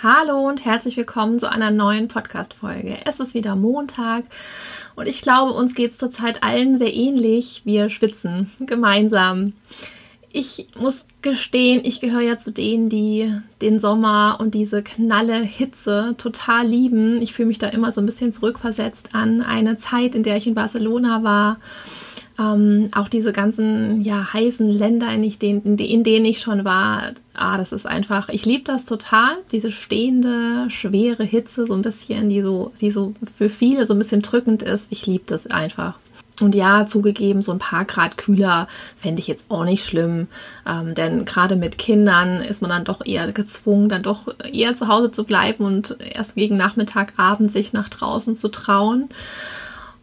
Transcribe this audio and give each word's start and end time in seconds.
Hallo 0.00 0.46
und 0.46 0.64
herzlich 0.64 0.96
willkommen 0.96 1.40
zu 1.40 1.50
einer 1.50 1.72
neuen 1.72 2.06
Podcast-Folge. 2.06 2.98
Es 3.04 3.18
ist 3.18 3.34
wieder 3.34 3.56
Montag 3.56 4.22
und 4.94 5.08
ich 5.08 5.22
glaube, 5.22 5.54
uns 5.54 5.74
geht 5.74 5.90
es 5.90 5.98
zurzeit 5.98 6.44
allen 6.44 6.78
sehr 6.78 6.94
ähnlich. 6.94 7.62
Wir 7.64 7.90
schwitzen 7.90 8.48
gemeinsam. 8.60 9.54
Ich 10.30 10.68
muss 10.78 11.06
gestehen, 11.20 11.80
ich 11.82 11.98
gehöre 11.98 12.20
ja 12.20 12.38
zu 12.38 12.52
denen, 12.52 12.88
die 12.88 13.34
den 13.60 13.80
Sommer 13.80 14.36
und 14.38 14.54
diese 14.54 14.84
knalle 14.84 15.40
Hitze 15.40 16.14
total 16.16 16.68
lieben. 16.68 17.20
Ich 17.20 17.32
fühle 17.32 17.48
mich 17.48 17.58
da 17.58 17.66
immer 17.66 17.90
so 17.90 18.00
ein 18.00 18.06
bisschen 18.06 18.32
zurückversetzt 18.32 19.16
an 19.16 19.42
eine 19.42 19.78
Zeit, 19.78 20.14
in 20.14 20.22
der 20.22 20.36
ich 20.36 20.46
in 20.46 20.54
Barcelona 20.54 21.24
war 21.24 21.56
ähm, 22.38 22.88
auch 22.92 23.08
diese 23.08 23.32
ganzen 23.32 24.02
ja, 24.02 24.32
heißen 24.32 24.68
Länder, 24.68 25.12
in, 25.12 25.38
denen, 25.38 25.78
in 25.78 26.04
denen 26.04 26.24
ich 26.24 26.40
schon 26.40 26.64
war, 26.64 27.12
ah, 27.34 27.58
das 27.58 27.72
ist 27.72 27.86
einfach, 27.86 28.28
ich 28.28 28.46
liebe 28.46 28.64
das 28.64 28.84
total, 28.84 29.32
diese 29.50 29.72
stehende, 29.72 30.70
schwere 30.70 31.24
Hitze, 31.24 31.66
so 31.66 31.74
ein 31.74 31.82
bisschen, 31.82 32.28
die 32.28 32.42
so, 32.42 32.72
die 32.80 32.92
so 32.92 33.14
für 33.36 33.50
viele 33.50 33.86
so 33.86 33.94
ein 33.94 33.98
bisschen 33.98 34.22
drückend 34.22 34.62
ist. 34.62 34.86
Ich 34.90 35.06
liebe 35.06 35.24
das 35.26 35.48
einfach. 35.48 35.94
Und 36.40 36.54
ja, 36.54 36.86
zugegeben, 36.86 37.42
so 37.42 37.50
ein 37.50 37.58
paar 37.58 37.84
Grad 37.84 38.16
kühler 38.16 38.68
fände 38.96 39.18
ich 39.18 39.26
jetzt 39.26 39.44
auch 39.48 39.64
nicht 39.64 39.84
schlimm. 39.84 40.28
Ähm, 40.64 40.94
denn 40.94 41.24
gerade 41.24 41.56
mit 41.56 41.78
Kindern 41.78 42.40
ist 42.42 42.62
man 42.62 42.70
dann 42.70 42.84
doch 42.84 43.04
eher 43.04 43.32
gezwungen, 43.32 43.88
dann 43.88 44.04
doch 44.04 44.28
eher 44.52 44.76
zu 44.76 44.86
Hause 44.86 45.10
zu 45.10 45.24
bleiben 45.24 45.64
und 45.64 45.96
erst 46.14 46.36
gegen 46.36 46.56
Nachmittag, 46.56 47.14
Abend 47.16 47.50
sich 47.50 47.72
nach 47.72 47.88
draußen 47.88 48.38
zu 48.38 48.48
trauen. 48.48 49.08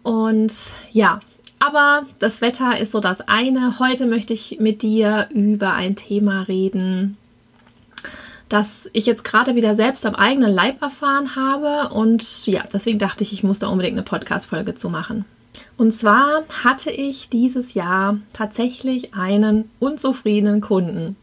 Und 0.03 0.51
ja, 0.91 1.21
aber 1.65 2.05
das 2.19 2.41
Wetter 2.41 2.77
ist 2.77 2.91
so 2.91 2.99
das 2.99 3.21
eine. 3.21 3.79
Heute 3.79 4.05
möchte 4.05 4.33
ich 4.33 4.57
mit 4.59 4.81
dir 4.81 5.27
über 5.31 5.73
ein 5.73 5.95
Thema 5.95 6.43
reden, 6.43 7.17
das 8.49 8.89
ich 8.93 9.05
jetzt 9.05 9.23
gerade 9.23 9.55
wieder 9.55 9.75
selbst 9.75 10.05
am 10.05 10.15
eigenen 10.15 10.53
Leib 10.53 10.81
erfahren 10.81 11.35
habe. 11.35 11.93
Und 11.93 12.45
ja, 12.45 12.63
deswegen 12.71 12.99
dachte 12.99 13.23
ich, 13.23 13.33
ich 13.33 13.43
muss 13.43 13.59
da 13.59 13.67
unbedingt 13.67 13.97
eine 13.97 14.03
Podcast-Folge 14.03 14.75
zu 14.75 14.89
machen. 14.89 15.25
Und 15.77 15.93
zwar 15.93 16.43
hatte 16.63 16.91
ich 16.91 17.29
dieses 17.29 17.73
Jahr 17.73 18.17
tatsächlich 18.33 19.13
einen 19.15 19.69
unzufriedenen 19.79 20.61
Kunden. 20.61 21.15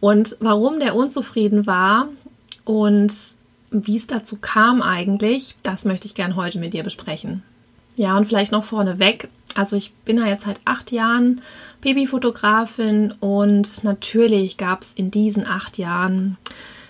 Und 0.00 0.36
warum 0.40 0.80
der 0.80 0.96
unzufrieden 0.96 1.66
war 1.66 2.08
und 2.64 3.12
wie 3.70 3.96
es 3.96 4.06
dazu 4.06 4.36
kam 4.40 4.82
eigentlich, 4.82 5.54
das 5.62 5.84
möchte 5.84 6.06
ich 6.06 6.14
gern 6.14 6.36
heute 6.36 6.58
mit 6.58 6.74
dir 6.74 6.82
besprechen. 6.82 7.42
Ja, 7.96 8.16
und 8.16 8.26
vielleicht 8.26 8.52
noch 8.52 8.64
vorneweg. 8.64 9.28
Also 9.54 9.74
ich 9.74 9.92
bin 10.04 10.18
ja 10.18 10.26
jetzt 10.26 10.44
seit 10.44 10.60
acht 10.64 10.92
Jahren 10.92 11.40
Babyfotografin 11.80 13.14
und 13.20 13.84
natürlich 13.84 14.56
gab 14.58 14.82
es 14.82 14.92
in 14.94 15.10
diesen 15.10 15.46
acht 15.46 15.78
Jahren 15.78 16.36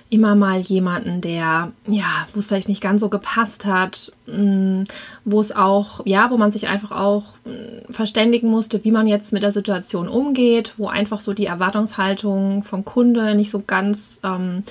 immer 0.09 0.37
mal 0.37 0.61
jemanden, 0.61 1.21
der, 1.21 1.73
ja, 1.87 2.29
wo 2.33 2.39
es 2.39 2.47
vielleicht 2.47 2.69
nicht 2.69 2.83
ganz 2.83 3.01
so 3.01 3.09
gepasst 3.09 3.67
hat, 3.67 4.13
mm, 4.27 4.85
wo 5.25 5.41
es 5.41 5.55
auch, 5.55 6.01
ja, 6.07 6.31
wo 6.31 6.37
man 6.37 6.53
sich 6.53 6.69
einfach 6.69 6.93
auch 6.93 7.25
mm, 7.45 7.93
verständigen 7.93 8.49
musste, 8.49 8.85
wie 8.85 8.93
man 8.93 9.09
jetzt 9.09 9.33
mit 9.33 9.43
der 9.43 9.51
Situation 9.51 10.09
umgeht, 10.09 10.75
wo 10.79 10.87
einfach 10.87 11.21
so 11.21 11.33
die 11.35 11.47
Erwartungshaltung 11.47 12.63
vom 12.63 12.85
Kunde 12.85 13.35
nicht 13.35 13.51
so 13.51 13.63
ganz 13.67 14.21
ähm, 14.23 14.63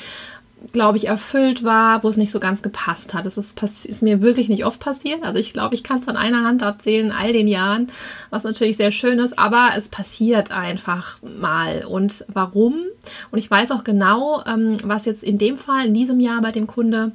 glaube 0.71 0.97
ich, 0.97 1.07
erfüllt 1.07 1.63
war, 1.63 2.03
wo 2.03 2.09
es 2.09 2.17
nicht 2.17 2.31
so 2.31 2.39
ganz 2.39 2.61
gepasst 2.61 3.13
hat. 3.13 3.25
Das 3.25 3.37
ist, 3.37 3.59
ist 3.85 4.01
mir 4.01 4.21
wirklich 4.21 4.49
nicht 4.49 4.65
oft 4.65 4.79
passiert. 4.79 5.23
Also 5.23 5.39
ich 5.39 5.53
glaube, 5.53 5.75
ich 5.75 5.83
kann 5.83 5.99
es 5.99 6.07
an 6.07 6.17
einer 6.17 6.43
Hand 6.43 6.63
abzählen, 6.63 7.11
all 7.11 7.33
den 7.33 7.47
Jahren, 7.47 7.87
was 8.29 8.43
natürlich 8.43 8.77
sehr 8.77 8.91
schön 8.91 9.19
ist, 9.19 9.37
aber 9.37 9.71
es 9.75 9.89
passiert 9.89 10.51
einfach 10.51 11.17
mal. 11.21 11.85
Und 11.85 12.25
warum? 12.27 12.75
Und 13.31 13.39
ich 13.39 13.49
weiß 13.49 13.71
auch 13.71 13.83
genau, 13.83 14.43
ähm, 14.45 14.77
was 14.83 15.05
jetzt 15.05 15.23
in 15.23 15.37
dem 15.37 15.57
Fall, 15.57 15.87
in 15.87 15.93
diesem 15.93 16.19
Jahr 16.19 16.41
bei 16.41 16.51
dem 16.51 16.67
Kunde 16.67 17.11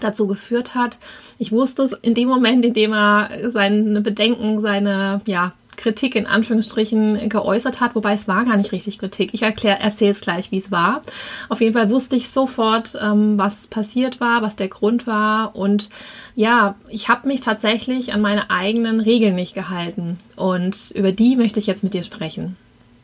dazu 0.00 0.26
geführt 0.26 0.74
hat. 0.74 0.98
Ich 1.38 1.52
wusste 1.52 1.82
es 1.82 1.92
in 2.02 2.14
dem 2.14 2.28
Moment, 2.28 2.64
in 2.64 2.74
dem 2.74 2.92
er 2.92 3.50
seine 3.50 4.00
Bedenken, 4.00 4.60
seine, 4.60 5.20
ja, 5.26 5.52
Kritik 5.76 6.14
in 6.14 6.26
Anführungsstrichen 6.26 7.28
geäußert 7.28 7.80
hat, 7.80 7.94
wobei 7.94 8.14
es 8.14 8.28
war 8.28 8.44
gar 8.44 8.56
nicht 8.56 8.72
richtig 8.72 8.98
Kritik. 8.98 9.30
Ich 9.32 9.42
erzähle 9.42 10.10
es 10.10 10.20
gleich, 10.20 10.50
wie 10.50 10.58
es 10.58 10.70
war. 10.70 11.02
Auf 11.48 11.60
jeden 11.60 11.74
Fall 11.74 11.90
wusste 11.90 12.16
ich 12.16 12.30
sofort, 12.30 12.96
ähm, 13.00 13.38
was 13.38 13.66
passiert 13.66 14.20
war, 14.20 14.42
was 14.42 14.56
der 14.56 14.68
Grund 14.68 15.06
war 15.06 15.56
und 15.56 15.90
ja, 16.36 16.74
ich 16.88 17.08
habe 17.08 17.28
mich 17.28 17.40
tatsächlich 17.40 18.12
an 18.12 18.20
meine 18.20 18.50
eigenen 18.50 19.00
Regeln 19.00 19.36
nicht 19.36 19.54
gehalten 19.54 20.18
und 20.36 20.90
über 20.92 21.12
die 21.12 21.36
möchte 21.36 21.60
ich 21.60 21.66
jetzt 21.66 21.84
mit 21.84 21.94
dir 21.94 22.02
sprechen. 22.02 22.56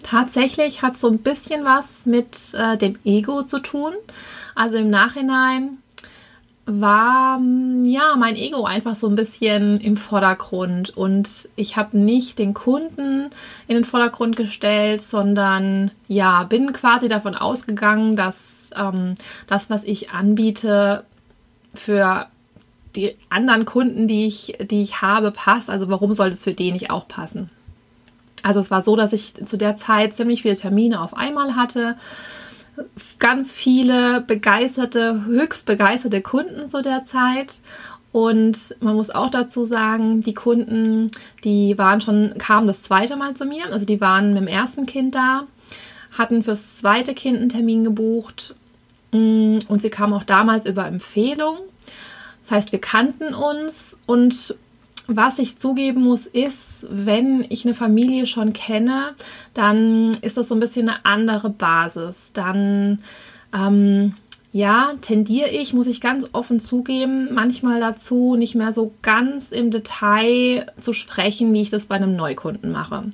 Tatsächlich 0.02 0.82
hat 0.82 0.98
so 0.98 1.08
ein 1.08 1.19
bisschen 1.19 1.64
was 1.64 2.06
mit 2.06 2.54
äh, 2.54 2.76
dem 2.76 2.98
Ego 3.04 3.42
zu 3.42 3.60
tun. 3.60 3.92
Also 4.54 4.76
im 4.76 4.91
Nachhinein 4.91 5.78
war 6.78 7.38
mm, 7.38 7.84
ja 7.84 8.16
mein 8.16 8.36
Ego 8.36 8.64
einfach 8.64 8.94
so 8.94 9.08
ein 9.08 9.14
bisschen 9.14 9.81
im 9.81 9.97
Vordergrund 9.97 10.97
und 10.97 11.48
ich 11.56 11.76
habe 11.76 11.98
nicht 11.98 12.38
den 12.38 12.54
Kunden 12.54 13.31
in 13.66 13.75
den 13.75 13.84
Vordergrund 13.84 14.36
gestellt, 14.36 15.03
sondern 15.03 15.91
ja, 16.08 16.44
bin 16.44 16.72
quasi 16.72 17.08
davon 17.08 17.34
ausgegangen, 17.34 18.16
dass 18.16 18.70
ähm, 18.76 19.14
das, 19.47 19.70
was 19.70 19.84
ich 19.84 20.10
anbiete, 20.10 21.04
für 21.75 22.26
die 22.97 23.16
anderen 23.28 23.64
Kunden, 23.64 24.08
die 24.08 24.26
ich, 24.26 24.58
die 24.60 24.82
ich 24.82 25.00
habe, 25.00 25.31
passt. 25.31 25.70
Also 25.70 25.88
warum 25.88 26.12
sollte 26.12 26.34
es 26.34 26.44
für 26.44 26.54
den 26.54 26.75
nicht 26.75 26.91
auch 26.91 27.06
passen? 27.06 27.50
Also 28.42 28.60
es 28.60 28.70
war 28.70 28.82
so, 28.82 28.97
dass 28.97 29.12
ich 29.12 29.34
zu 29.47 29.56
der 29.56 29.76
Zeit 29.76 30.16
ziemlich 30.16 30.42
viele 30.42 30.56
Termine 30.56 31.00
auf 31.00 31.16
einmal 31.16 31.56
hatte 31.56 31.97
ganz 33.19 33.53
viele 33.53 34.20
begeisterte, 34.22 35.25
höchst 35.25 35.66
begeisterte 35.66 36.22
Kunden 36.22 36.70
zu 36.70 36.82
der 36.82 37.04
Zeit. 37.04 37.58
Und 38.12 38.75
man 38.81 38.97
muss 38.97 39.10
auch 39.10 39.31
dazu 39.31 39.64
sagen, 39.64 40.20
die 40.20 40.34
Kunden, 40.34 41.10
die 41.44 41.78
waren 41.78 42.00
schon, 42.00 42.34
kamen 42.38 42.66
das 42.66 42.82
zweite 42.82 43.16
Mal 43.16 43.34
zu 43.34 43.44
mir. 43.44 43.72
Also 43.72 43.86
die 43.86 44.00
waren 44.00 44.34
mit 44.34 44.42
dem 44.42 44.48
ersten 44.48 44.86
Kind 44.86 45.14
da, 45.14 45.42
hatten 46.19 46.42
fürs 46.42 46.78
zweite 46.78 47.14
Kind 47.14 47.38
einen 47.38 47.48
Termin 47.50 47.84
gebucht 47.84 48.56
mm, 49.12 49.58
und 49.69 49.81
sie 49.81 49.91
kamen 49.91 50.12
auch 50.12 50.25
damals 50.25 50.66
über 50.66 50.87
Empfehlung. 50.87 51.58
Das 52.42 52.50
heißt, 52.50 52.72
wir 52.72 52.81
kannten 52.81 53.32
uns 53.32 53.97
und 54.06 54.56
was 55.16 55.38
ich 55.41 55.59
zugeben 55.59 56.03
muss, 56.03 56.26
ist, 56.26 56.87
wenn 56.88 57.44
ich 57.48 57.65
eine 57.65 57.75
Familie 57.75 58.26
schon 58.26 58.53
kenne, 58.53 59.15
dann 59.54 60.16
ist 60.22 60.37
das 60.37 60.48
so 60.48 60.54
ein 60.54 60.60
bisschen 60.60 60.88
eine 60.88 61.04
andere 61.04 61.50
Basis. 61.50 62.32
Dann, 62.32 63.00
ähm, 63.53 64.15
ja, 64.53 64.94
tendiere 65.00 65.49
ich, 65.49 65.75
muss 65.75 65.88
ich 65.88 66.00
ganz 66.00 66.28
offen 66.32 66.60
zugeben, 66.60 67.34
manchmal 67.34 67.81
dazu, 67.81 68.37
nicht 68.37 68.54
mehr 68.54 68.72
so 68.72 68.94
ganz 69.03 69.50
im 69.50 69.70
Detail 69.70 70.66
zu 70.81 70.93
sprechen, 70.93 71.53
wie 71.53 71.62
ich 71.62 71.70
das 71.70 71.87
bei 71.87 71.97
einem 71.97 72.15
Neukunden 72.15 72.70
mache. 72.70 73.04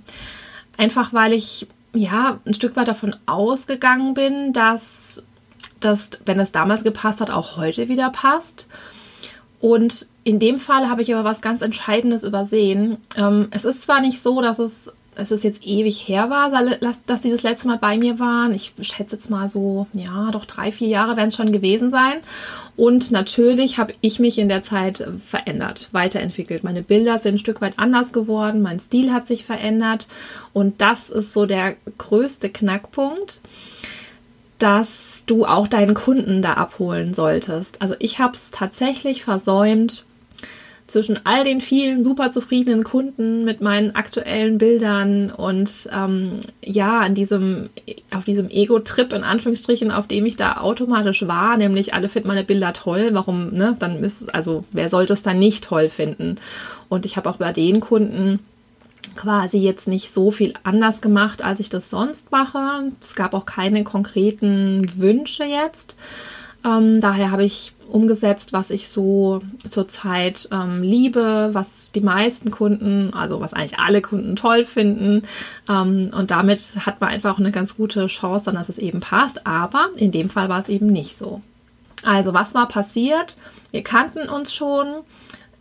Einfach 0.77 1.15
weil 1.15 1.33
ich, 1.33 1.67
ja, 1.95 2.41
ein 2.45 2.55
Stück 2.55 2.77
weit 2.77 2.89
davon 2.89 3.17
ausgegangen 3.25 4.13
bin, 4.13 4.53
dass 4.53 5.23
das, 5.81 6.11
wenn 6.27 6.41
es 6.41 6.53
damals 6.53 6.85
gepasst 6.85 7.21
hat, 7.21 7.31
auch 7.31 7.57
heute 7.57 7.89
wieder 7.89 8.11
passt. 8.11 8.67
Und 9.67 10.07
in 10.23 10.39
dem 10.39 10.59
Fall 10.59 10.89
habe 10.89 11.03
ich 11.03 11.13
aber 11.13 11.25
was 11.25 11.41
ganz 11.41 11.61
Entscheidendes 11.61 12.23
übersehen. 12.23 12.99
Ähm, 13.17 13.49
es 13.51 13.65
ist 13.65 13.83
zwar 13.83 14.01
nicht 14.01 14.23
so, 14.23 14.41
dass 14.41 14.61
es, 14.61 14.93
es 15.17 15.33
ist 15.33 15.43
jetzt 15.43 15.67
ewig 15.67 16.07
her 16.07 16.31
war, 16.31 16.53
dass 17.09 17.23
sie 17.23 17.33
das 17.33 17.43
letzte 17.43 17.67
Mal 17.67 17.79
bei 17.79 17.99
mir 17.99 18.21
waren. 18.21 18.55
Ich 18.55 18.75
schätze 18.83 19.17
jetzt 19.17 19.29
mal 19.29 19.49
so, 19.49 19.89
ja, 19.93 20.31
doch 20.31 20.45
drei, 20.45 20.71
vier 20.71 20.87
Jahre 20.87 21.17
werden 21.17 21.31
es 21.31 21.35
schon 21.35 21.51
gewesen 21.51 21.91
sein. 21.91 22.19
Und 22.77 23.11
natürlich 23.11 23.79
habe 23.79 23.93
ich 24.03 24.21
mich 24.21 24.39
in 24.39 24.49
der 24.49 24.63
Zeit 24.63 25.05
verändert, 25.29 25.89
weiterentwickelt. 25.91 26.63
Meine 26.63 26.83
Bilder 26.83 27.19
sind 27.19 27.35
ein 27.35 27.41
Stück 27.41 27.61
weit 27.61 27.77
anders 27.77 28.13
geworden, 28.13 28.63
mein 28.63 28.79
Stil 28.79 29.13
hat 29.13 29.27
sich 29.27 29.45
verändert. 29.45 30.07
Und 30.53 30.81
das 30.81 31.11
ist 31.11 31.33
so 31.33 31.45
der 31.45 31.75
größte 31.99 32.51
Knackpunkt, 32.51 33.41
dass 34.59 35.25
du 35.27 35.45
auch 35.45 35.69
deinen 35.69 35.95
Kunden 35.95 36.43
da 36.43 36.55
abholen 36.55 37.15
solltest. 37.15 37.83
Also 37.83 37.95
ich 37.99 38.19
habe 38.19 38.35
es 38.35 38.51
tatsächlich 38.51 39.25
versäumt, 39.25 40.05
zwischen 40.87 41.19
all 41.25 41.45
den 41.45 41.61
vielen 41.61 42.05
super 42.05 42.31
zufriedenen 42.31 42.85
Kunden 42.85 43.45
mit 43.45 43.61
meinen 43.61 43.97
aktuellen 43.97 44.59
Bildern 44.59 45.31
und 45.31 45.71
ähm, 45.93 46.35
ja, 46.63 47.01
an 47.01 47.15
diesem, 47.15 47.69
auf 48.15 48.25
diesem 48.25 48.49
Ego-Trip 48.49 49.13
in 49.13 49.25
Anführungsstrichen, 49.25 49.91
auf 49.91 50.07
dem 50.07 50.27
ich 50.27 50.37
da 50.37 50.59
automatisch 50.59 51.27
war, 51.27 51.57
nämlich 51.57 51.93
alle 51.93 52.09
finden 52.09 52.29
meine 52.29 52.45
Bilder 52.45 52.73
toll, 52.73 53.09
warum, 53.13 53.53
ne, 53.53 53.77
dann 53.79 54.01
müsste, 54.01 54.33
also 54.33 54.65
wer 54.73 54.89
sollte 54.89 55.15
es 55.15 55.23
dann 55.23 55.39
nicht 55.39 55.65
toll 55.65 55.89
finden? 55.89 56.37
Und 56.89 57.05
ich 57.05 57.17
habe 57.17 57.29
auch 57.29 57.37
bei 57.37 57.53
den 57.53 57.81
Kunden 57.81 58.39
quasi 59.17 59.59
jetzt 59.59 59.89
nicht 59.89 60.13
so 60.13 60.31
viel 60.31 60.55
anders 60.63 61.01
gemacht, 61.01 61.43
als 61.43 61.61
ich 61.61 61.69
das 61.69 61.91
sonst 61.91 62.31
mache. 62.31 62.93
Es 63.01 63.15
gab 63.15 63.35
auch 63.35 63.47
keine 63.47 63.85
konkreten 63.85 64.87
Wünsche 64.97 65.45
jetzt. 65.45 65.97
Ähm, 66.65 67.01
daher 67.01 67.31
habe 67.31 67.45
ich 67.45 67.75
umgesetzt, 67.89 68.53
was 68.53 68.71
ich 68.71 68.89
so 68.89 69.43
zurzeit 69.71 70.49
ähm, 70.51 70.83
liebe, 70.83 71.51
was 71.53 71.93
die 71.93 72.01
meisten 72.01 72.51
Kunden, 72.51 73.13
also 73.15 73.41
was 73.41 73.53
eigentlich 73.53 73.79
alle 73.79 74.03
Kunden 74.03 74.35
toll 74.35 74.65
finden. 74.65 75.23
Ähm, 75.69 76.11
und 76.17 76.31
damit 76.31 76.61
hat 76.85 77.01
man 77.01 77.11
einfach 77.11 77.39
eine 77.39 77.53
ganz 77.53 77.77
gute 77.77 78.07
Chance, 78.07 78.47
dann, 78.47 78.57
dass 78.57 78.69
es 78.69 78.79
eben 78.79 79.01
passt. 79.01 79.47
Aber 79.47 79.91
in 79.97 80.11
dem 80.11 80.29
Fall 80.29 80.49
war 80.49 80.61
es 80.61 80.69
eben 80.69 80.89
nicht 80.89 81.17
so. 81.17 81.41
Also, 82.05 82.35
was 82.35 82.55
war 82.55 82.69
passiert? 82.69 83.37
Wir 83.71 83.83
kannten 83.83 84.29
uns 84.29 84.55
schon. 84.55 84.87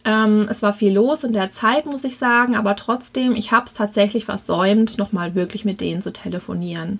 Ähm, 0.06 0.48
es 0.50 0.62
war 0.62 0.72
viel 0.72 0.94
los 0.94 1.24
in 1.24 1.34
der 1.34 1.52
Zeit, 1.52 1.88
muss 1.88 2.04
ich 2.04 2.18
sagen, 2.18 2.56
aber 2.56 2.75
trotzdem, 2.75 3.36
ich 3.36 3.52
habe 3.52 3.66
es 3.66 3.74
tatsächlich 3.74 4.25
versäumt, 4.25 5.00
nochmal 5.00 5.34
wirklich 5.34 5.66
mit 5.66 5.81
denen 5.81 6.04
zu 6.04 6.13
telefonieren. 6.13 7.00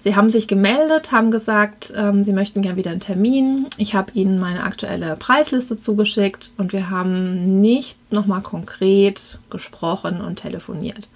Sie 0.00 0.16
haben 0.16 0.30
sich 0.30 0.48
gemeldet, 0.48 1.12
haben 1.12 1.30
gesagt, 1.30 1.92
ähm, 1.94 2.22
sie 2.22 2.32
möchten 2.32 2.62
gerne 2.62 2.78
wieder 2.78 2.92
einen 2.92 3.00
Termin. 3.00 3.66
Ich 3.76 3.94
habe 3.94 4.12
ihnen 4.14 4.38
meine 4.38 4.62
aktuelle 4.62 5.16
Preisliste 5.16 5.76
zugeschickt 5.76 6.52
und 6.56 6.72
wir 6.72 6.88
haben 6.88 7.60
nicht 7.60 7.98
nochmal 8.12 8.40
konkret 8.40 9.38
gesprochen 9.50 10.20
und 10.20 10.36
telefoniert. 10.36 11.10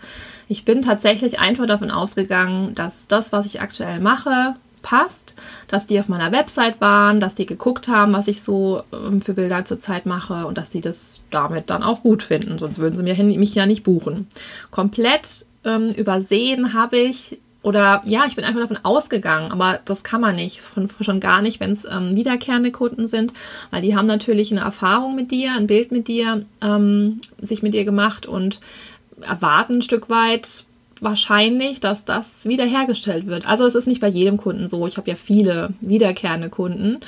Ich 0.48 0.64
bin 0.64 0.82
tatsächlich 0.82 1.38
einfach 1.38 1.66
davon 1.66 1.90
ausgegangen, 1.90 2.74
dass 2.74 3.06
das, 3.08 3.32
was 3.32 3.46
ich 3.46 3.60
aktuell 3.60 4.00
mache, 4.00 4.54
passt, 4.82 5.34
dass 5.68 5.86
die 5.86 5.98
auf 5.98 6.08
meiner 6.08 6.32
Website 6.32 6.80
waren, 6.80 7.20
dass 7.20 7.34
die 7.34 7.46
geguckt 7.46 7.88
haben, 7.88 8.12
was 8.12 8.28
ich 8.28 8.42
so 8.42 8.82
ähm, 8.92 9.22
für 9.22 9.34
Bilder 9.34 9.64
zurzeit 9.64 10.06
mache 10.06 10.46
und 10.46 10.58
dass 10.58 10.70
die 10.70 10.80
das 10.80 11.20
damit 11.30 11.70
dann 11.70 11.82
auch 11.82 12.02
gut 12.02 12.22
finden, 12.22 12.58
sonst 12.58 12.78
würden 12.78 13.04
sie 13.04 13.38
mich 13.38 13.54
ja 13.54 13.66
nicht 13.66 13.84
buchen. 13.84 14.26
Komplett 14.70 15.46
ähm, 15.64 15.90
übersehen 15.90 16.74
habe 16.74 16.98
ich 16.98 17.38
oder 17.62 18.02
ja, 18.04 18.24
ich 18.26 18.34
bin 18.34 18.44
einfach 18.44 18.60
davon 18.60 18.80
ausgegangen, 18.82 19.52
aber 19.52 19.78
das 19.84 20.02
kann 20.02 20.20
man 20.20 20.34
nicht, 20.34 20.60
von, 20.60 20.88
schon 21.00 21.20
gar 21.20 21.42
nicht, 21.42 21.60
wenn 21.60 21.72
es 21.72 21.84
ähm, 21.84 22.14
wiederkehrende 22.14 22.72
Kunden 22.72 23.06
sind, 23.06 23.32
weil 23.70 23.82
die 23.82 23.96
haben 23.96 24.06
natürlich 24.06 24.50
eine 24.50 24.62
Erfahrung 24.62 25.14
mit 25.14 25.30
dir, 25.30 25.52
ein 25.56 25.68
Bild 25.68 25.92
mit 25.92 26.08
dir, 26.08 26.44
ähm, 26.60 27.20
sich 27.40 27.62
mit 27.62 27.72
dir 27.72 27.84
gemacht 27.84 28.26
und 28.26 28.60
erwarten 29.20 29.78
ein 29.78 29.82
Stück 29.82 30.10
weit 30.10 30.64
wahrscheinlich, 31.02 31.80
dass 31.80 32.04
das 32.04 32.44
wiederhergestellt 32.44 33.26
wird. 33.26 33.46
Also 33.46 33.66
es 33.66 33.74
ist 33.74 33.86
nicht 33.86 34.00
bei 34.00 34.08
jedem 34.08 34.36
Kunden 34.36 34.68
so. 34.68 34.86
Ich 34.86 34.96
habe 34.96 35.10
ja 35.10 35.16
viele 35.16 35.74
wiederkehrende 35.80 36.48
Kunden 36.48 37.00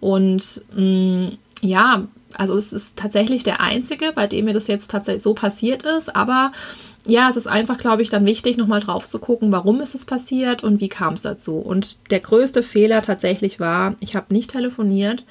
und 0.00 0.62
mh, 0.74 0.82
mm, 0.82 1.38
ja, 1.60 2.06
also 2.34 2.56
es 2.56 2.72
ist 2.72 2.96
tatsächlich 2.96 3.44
der 3.44 3.60
einzige, 3.60 4.12
bei 4.14 4.26
dem 4.26 4.46
mir 4.46 4.54
das 4.54 4.66
jetzt 4.66 4.90
tatsächlich 4.90 5.22
so 5.22 5.34
passiert 5.34 5.84
ist, 5.84 6.16
aber 6.16 6.52
ja, 7.06 7.28
es 7.28 7.36
ist 7.36 7.46
einfach, 7.46 7.78
glaube 7.78 8.02
ich, 8.02 8.10
dann 8.10 8.24
wichtig, 8.24 8.56
nochmal 8.56 8.80
drauf 8.80 9.08
zu 9.08 9.18
gucken, 9.18 9.52
warum 9.52 9.80
ist 9.80 9.94
es 9.94 10.04
passiert 10.04 10.62
und 10.64 10.80
wie 10.80 10.88
kam 10.88 11.14
es 11.14 11.22
dazu. 11.22 11.56
Und 11.56 11.96
der 12.10 12.20
größte 12.20 12.62
Fehler 12.62 13.02
tatsächlich 13.02 13.60
war, 13.60 13.96
ich 14.00 14.14
habe 14.14 14.32
nicht 14.32 14.52
telefoniert. 14.52 15.24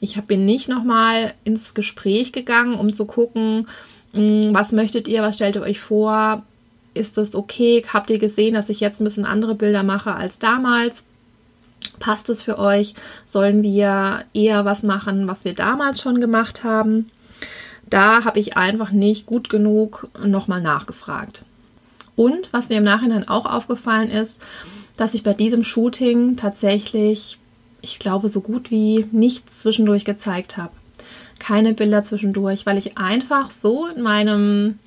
Ich 0.00 0.20
bin 0.22 0.44
nicht 0.44 0.68
nochmal 0.68 1.34
ins 1.44 1.72
Gespräch 1.72 2.32
gegangen, 2.32 2.74
um 2.74 2.94
zu 2.94 3.06
gucken, 3.06 3.68
hm, 4.12 4.54
was 4.54 4.72
möchtet 4.72 5.08
ihr, 5.08 5.22
was 5.22 5.36
stellt 5.36 5.56
ihr 5.56 5.62
euch 5.62 5.80
vor, 5.80 6.44
ist 6.94 7.18
das 7.18 7.34
okay? 7.34 7.84
Habt 7.92 8.10
ihr 8.10 8.18
gesehen, 8.18 8.54
dass 8.54 8.68
ich 8.68 8.80
jetzt 8.80 9.00
ein 9.00 9.04
bisschen 9.04 9.26
andere 9.26 9.54
Bilder 9.54 9.82
mache 9.82 10.14
als 10.14 10.38
damals? 10.38 11.04
Passt 11.98 12.28
es 12.28 12.42
für 12.42 12.58
euch? 12.58 12.94
Sollen 13.26 13.62
wir 13.62 14.24
eher 14.32 14.64
was 14.64 14.82
machen, 14.82 15.28
was 15.28 15.44
wir 15.44 15.54
damals 15.54 16.00
schon 16.00 16.20
gemacht 16.20 16.64
haben? 16.64 17.10
Da 17.90 18.24
habe 18.24 18.40
ich 18.40 18.56
einfach 18.56 18.90
nicht 18.90 19.26
gut 19.26 19.48
genug 19.48 20.08
nochmal 20.24 20.62
nachgefragt. 20.62 21.44
Und 22.16 22.52
was 22.52 22.68
mir 22.68 22.78
im 22.78 22.84
Nachhinein 22.84 23.28
auch 23.28 23.44
aufgefallen 23.44 24.10
ist, 24.10 24.40
dass 24.96 25.14
ich 25.14 25.22
bei 25.22 25.34
diesem 25.34 25.64
Shooting 25.64 26.36
tatsächlich, 26.36 27.38
ich 27.82 27.98
glaube, 27.98 28.28
so 28.28 28.40
gut 28.40 28.70
wie 28.70 29.06
nichts 29.12 29.60
zwischendurch 29.60 30.04
gezeigt 30.04 30.56
habe. 30.56 30.72
Keine 31.38 31.74
Bilder 31.74 32.04
zwischendurch, 32.04 32.64
weil 32.64 32.78
ich 32.78 32.96
einfach 32.96 33.50
so 33.50 33.86
in 33.86 34.02
meinem 34.02 34.78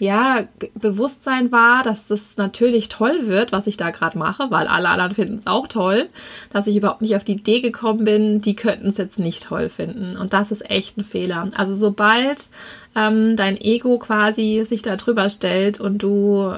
ja, 0.00 0.48
Bewusstsein 0.74 1.52
war, 1.52 1.82
dass 1.82 2.08
das 2.08 2.36
natürlich 2.36 2.88
toll 2.88 3.26
wird, 3.28 3.52
was 3.52 3.66
ich 3.66 3.76
da 3.76 3.90
gerade 3.90 4.18
mache, 4.18 4.50
weil 4.50 4.66
alle 4.66 4.88
anderen 4.88 5.14
finden 5.14 5.38
es 5.38 5.46
auch 5.46 5.68
toll, 5.68 6.08
dass 6.50 6.66
ich 6.66 6.76
überhaupt 6.76 7.02
nicht 7.02 7.16
auf 7.16 7.24
die 7.24 7.34
Idee 7.34 7.60
gekommen 7.60 8.04
bin, 8.04 8.40
die 8.40 8.56
könnten 8.56 8.88
es 8.88 8.96
jetzt 8.96 9.18
nicht 9.18 9.44
toll 9.44 9.68
finden. 9.68 10.16
Und 10.16 10.32
das 10.32 10.50
ist 10.52 10.68
echt 10.70 10.96
ein 10.96 11.04
Fehler. 11.04 11.48
Also 11.54 11.76
sobald 11.76 12.48
ähm, 12.96 13.36
dein 13.36 13.60
Ego 13.60 13.98
quasi 13.98 14.64
sich 14.66 14.80
da 14.80 14.96
drüber 14.96 15.28
stellt 15.28 15.80
und 15.80 15.98
du 16.02 16.54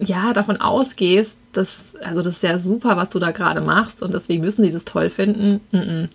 ja 0.00 0.32
davon 0.32 0.60
ausgehst, 0.60 1.38
dass, 1.52 1.94
also 2.02 2.20
das 2.20 2.34
ist 2.34 2.42
ja 2.42 2.58
super, 2.58 2.96
was 2.96 3.10
du 3.10 3.20
da 3.20 3.30
gerade 3.30 3.60
machst 3.60 4.02
und 4.02 4.12
deswegen 4.12 4.42
müssen 4.42 4.64
die 4.64 4.72
das 4.72 4.84
toll 4.84 5.08
finden. 5.08 5.60
Mm 5.70 5.76
-mm. 5.76 6.08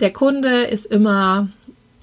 Der 0.00 0.12
Kunde 0.12 0.64
ist 0.64 0.86
immer 0.86 1.48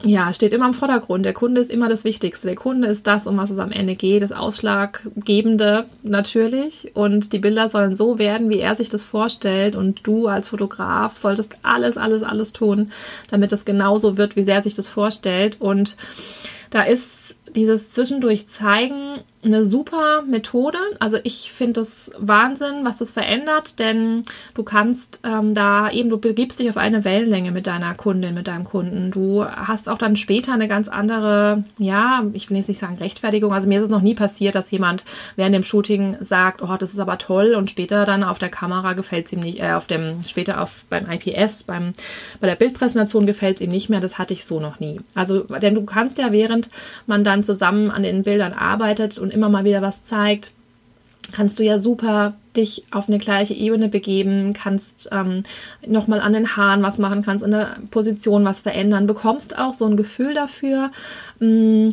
ja, 0.05 0.33
steht 0.33 0.53
immer 0.53 0.67
im 0.67 0.73
Vordergrund. 0.73 1.25
Der 1.25 1.33
Kunde 1.33 1.61
ist 1.61 1.71
immer 1.71 1.87
das 1.87 2.03
Wichtigste. 2.03 2.47
Der 2.47 2.55
Kunde 2.55 2.87
ist 2.87 3.07
das, 3.07 3.25
um 3.25 3.37
was 3.37 3.49
es 3.49 3.57
am 3.57 3.71
Ende 3.71 3.95
geht, 3.95 4.21
das 4.21 4.31
Ausschlaggebende 4.31 5.85
natürlich. 6.03 6.91
Und 6.93 7.31
die 7.31 7.39
Bilder 7.39 7.69
sollen 7.69 7.95
so 7.95 8.19
werden, 8.19 8.49
wie 8.49 8.59
er 8.59 8.75
sich 8.75 8.89
das 8.89 9.03
vorstellt. 9.03 9.75
Und 9.75 10.01
du 10.03 10.27
als 10.27 10.49
Fotograf 10.49 11.15
solltest 11.15 11.57
alles, 11.63 11.97
alles, 11.97 12.23
alles 12.23 12.51
tun, 12.53 12.91
damit 13.29 13.51
es 13.53 13.65
genauso 13.65 14.17
wird, 14.17 14.35
wie 14.35 14.45
er 14.45 14.61
sich 14.61 14.75
das 14.75 14.89
vorstellt. 14.89 15.61
Und 15.61 15.95
da 16.69 16.83
ist 16.83 17.35
dieses 17.55 17.91
zwischendurch 17.91 18.47
zeigen 18.47 19.19
eine 19.43 19.65
super 19.65 20.23
Methode. 20.23 20.77
Also 20.99 21.17
ich 21.23 21.51
finde 21.51 21.81
es 21.81 22.11
Wahnsinn, 22.17 22.85
was 22.85 22.97
das 22.97 23.11
verändert, 23.11 23.79
denn 23.79 24.23
du 24.53 24.63
kannst 24.63 25.19
ähm, 25.23 25.53
da 25.53 25.91
eben, 25.91 26.09
du 26.09 26.17
begibst 26.17 26.59
dich 26.59 26.69
auf 26.69 26.77
eine 26.77 27.03
Wellenlänge 27.03 27.51
mit 27.51 27.67
deiner 27.67 27.93
Kundin, 27.93 28.33
mit 28.33 28.47
deinem 28.47 28.63
Kunden. 28.63 29.11
Du 29.11 29.45
hast 29.45 29.89
auch 29.89 29.97
dann 29.97 30.15
später 30.15 30.53
eine 30.53 30.67
ganz 30.67 30.87
andere, 30.87 31.63
ja, 31.77 32.23
ich 32.33 32.49
will 32.49 32.57
jetzt 32.57 32.69
nicht 32.69 32.79
sagen 32.79 32.97
Rechtfertigung. 32.97 33.53
Also 33.53 33.67
mir 33.67 33.79
ist 33.79 33.85
es 33.85 33.91
noch 33.91 34.01
nie 34.01 34.15
passiert, 34.15 34.55
dass 34.55 34.71
jemand 34.71 35.03
während 35.35 35.55
dem 35.55 35.63
Shooting 35.63 36.17
sagt, 36.21 36.61
oh, 36.61 36.75
das 36.77 36.93
ist 36.93 36.99
aber 36.99 37.17
toll 37.17 37.55
und 37.55 37.69
später 37.69 38.05
dann 38.05 38.23
auf 38.23 38.39
der 38.39 38.49
Kamera 38.49 38.93
gefällt 38.93 39.25
es 39.25 39.33
ihm 39.33 39.41
nicht, 39.41 39.61
äh, 39.61 39.73
auf 39.73 39.87
dem, 39.87 40.23
später 40.23 40.61
auf 40.61 40.85
beim 40.89 41.09
IPS, 41.09 41.63
beim, 41.63 41.93
bei 42.39 42.47
der 42.47 42.55
Bildpräsentation 42.55 43.25
gefällt 43.25 43.57
es 43.57 43.61
ihm 43.61 43.71
nicht 43.71 43.89
mehr. 43.89 43.99
Das 43.99 44.17
hatte 44.17 44.33
ich 44.33 44.45
so 44.45 44.59
noch 44.59 44.79
nie. 44.79 44.99
Also, 45.15 45.41
denn 45.41 45.75
du 45.75 45.83
kannst 45.83 46.17
ja, 46.17 46.31
während 46.31 46.69
man 47.07 47.23
dann 47.23 47.43
zusammen 47.43 47.91
an 47.91 48.03
den 48.03 48.23
Bildern 48.23 48.53
arbeitet 48.53 49.17
und 49.17 49.32
immer 49.33 49.49
mal 49.49 49.65
wieder 49.65 49.81
was 49.81 50.03
zeigt, 50.03 50.51
kannst 51.31 51.59
du 51.59 51.63
ja 51.63 51.79
super 51.79 52.35
dich 52.55 52.83
auf 52.91 53.07
eine 53.07 53.17
gleiche 53.17 53.53
Ebene 53.53 53.87
begeben, 53.87 54.53
kannst 54.53 55.09
ähm, 55.11 55.43
nochmal 55.85 56.21
an 56.21 56.33
den 56.33 56.55
Haaren 56.55 56.83
was 56.83 56.97
machen, 56.97 57.23
kannst 57.23 57.43
in 57.43 57.51
der 57.51 57.77
Position 57.91 58.45
was 58.45 58.59
verändern, 58.59 59.07
bekommst 59.07 59.57
auch 59.57 59.73
so 59.73 59.85
ein 59.85 59.97
Gefühl 59.97 60.33
dafür, 60.33 60.91
mh, 61.39 61.47
mm, 61.47 61.89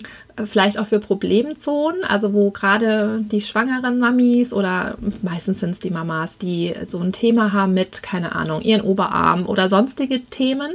vielleicht 0.47 0.79
auch 0.79 0.87
für 0.87 1.01
Problemzonen, 1.01 2.05
also 2.05 2.33
wo 2.33 2.51
gerade 2.51 3.23
die 3.23 3.41
schwangeren 3.41 3.99
Mamis 3.99 4.53
oder 4.53 4.97
meistens 5.23 5.61
sind 5.61 5.73
es 5.73 5.79
die 5.79 5.91
Mamas, 5.91 6.39
die 6.39 6.75
so 6.87 6.99
ein 6.99 7.13
Thema 7.13 7.53
haben 7.53 7.75
mit, 7.75 8.03
keine 8.03 8.35
Ahnung, 8.35 8.63
ihren 8.63 8.83
Oberarm 8.83 9.47
oder 9.47 9.69
sonstige 9.69 10.25
Themen, 10.25 10.73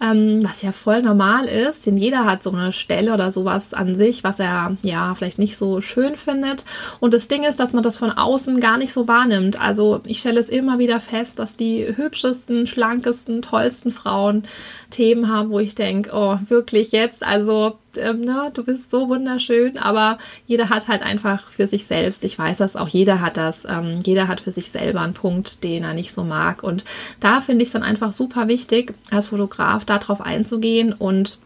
ähm, 0.00 0.40
was 0.42 0.62
ja 0.62 0.72
voll 0.72 1.02
normal 1.02 1.46
ist, 1.46 1.86
denn 1.86 1.96
jeder 1.96 2.24
hat 2.24 2.42
so 2.42 2.52
eine 2.52 2.72
Stelle 2.72 3.12
oder 3.12 3.32
sowas 3.32 3.74
an 3.74 3.94
sich, 3.94 4.24
was 4.24 4.38
er 4.38 4.76
ja 4.82 5.14
vielleicht 5.14 5.38
nicht 5.38 5.56
so 5.56 5.80
schön 5.80 6.16
findet. 6.16 6.64
Und 7.00 7.14
das 7.14 7.28
Ding 7.28 7.44
ist, 7.44 7.60
dass 7.60 7.72
man 7.72 7.82
das 7.82 7.98
von 7.98 8.10
außen 8.10 8.60
gar 8.60 8.78
nicht 8.78 8.92
so 8.92 9.08
wahrnimmt. 9.08 9.19
Also 9.58 10.00
ich 10.04 10.20
stelle 10.20 10.40
es 10.40 10.48
immer 10.48 10.78
wieder 10.78 11.00
fest, 11.00 11.38
dass 11.38 11.56
die 11.56 11.86
hübschesten, 11.96 12.66
schlankesten, 12.66 13.42
tollsten 13.42 13.90
Frauen 13.90 14.44
Themen 14.90 15.28
haben, 15.28 15.50
wo 15.50 15.58
ich 15.60 15.74
denke, 15.74 16.10
oh, 16.12 16.38
wirklich 16.48 16.92
jetzt, 16.92 17.22
also 17.22 17.78
ähm, 17.96 18.22
ne, 18.22 18.50
du 18.52 18.64
bist 18.64 18.90
so 18.90 19.08
wunderschön, 19.08 19.78
aber 19.78 20.18
jeder 20.46 20.68
hat 20.68 20.88
halt 20.88 21.02
einfach 21.02 21.50
für 21.50 21.66
sich 21.66 21.86
selbst, 21.86 22.24
ich 22.24 22.38
weiß 22.38 22.58
das 22.58 22.76
auch, 22.76 22.88
jeder 22.88 23.20
hat 23.20 23.36
das, 23.36 23.64
ähm, 23.68 24.00
jeder 24.04 24.28
hat 24.28 24.40
für 24.40 24.52
sich 24.52 24.70
selber 24.70 25.00
einen 25.00 25.14
Punkt, 25.14 25.62
den 25.64 25.84
er 25.84 25.94
nicht 25.94 26.12
so 26.12 26.24
mag. 26.24 26.62
Und 26.62 26.84
da 27.20 27.40
finde 27.40 27.62
ich 27.62 27.68
es 27.68 27.72
dann 27.72 27.82
einfach 27.82 28.12
super 28.12 28.48
wichtig, 28.48 28.94
als 29.10 29.28
Fotograf 29.28 29.84
darauf 29.84 30.20
einzugehen 30.20 30.92
und 30.92 31.38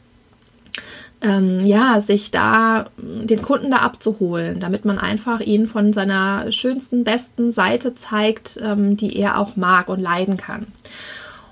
ähm, 1.21 1.65
ja, 1.65 2.01
sich 2.01 2.31
da 2.31 2.87
den 2.99 3.43
Kunden 3.43 3.71
da 3.71 3.79
abzuholen, 3.79 4.61
damit 4.61 4.85
man 4.85 4.99
einfach 4.99 5.41
ihn 5.41 5.67
von 5.67 5.93
seiner 5.93 6.53
schönsten, 6.53 7.05
besten 7.05 7.51
Seite 7.51 7.95
zeigt, 7.95 8.59
ähm, 8.63 8.97
die 8.97 9.17
er 9.17 9.39
auch 9.39 9.57
mag 9.57 9.89
und 9.89 10.01
leiden 10.01 10.37
kann. 10.37 10.67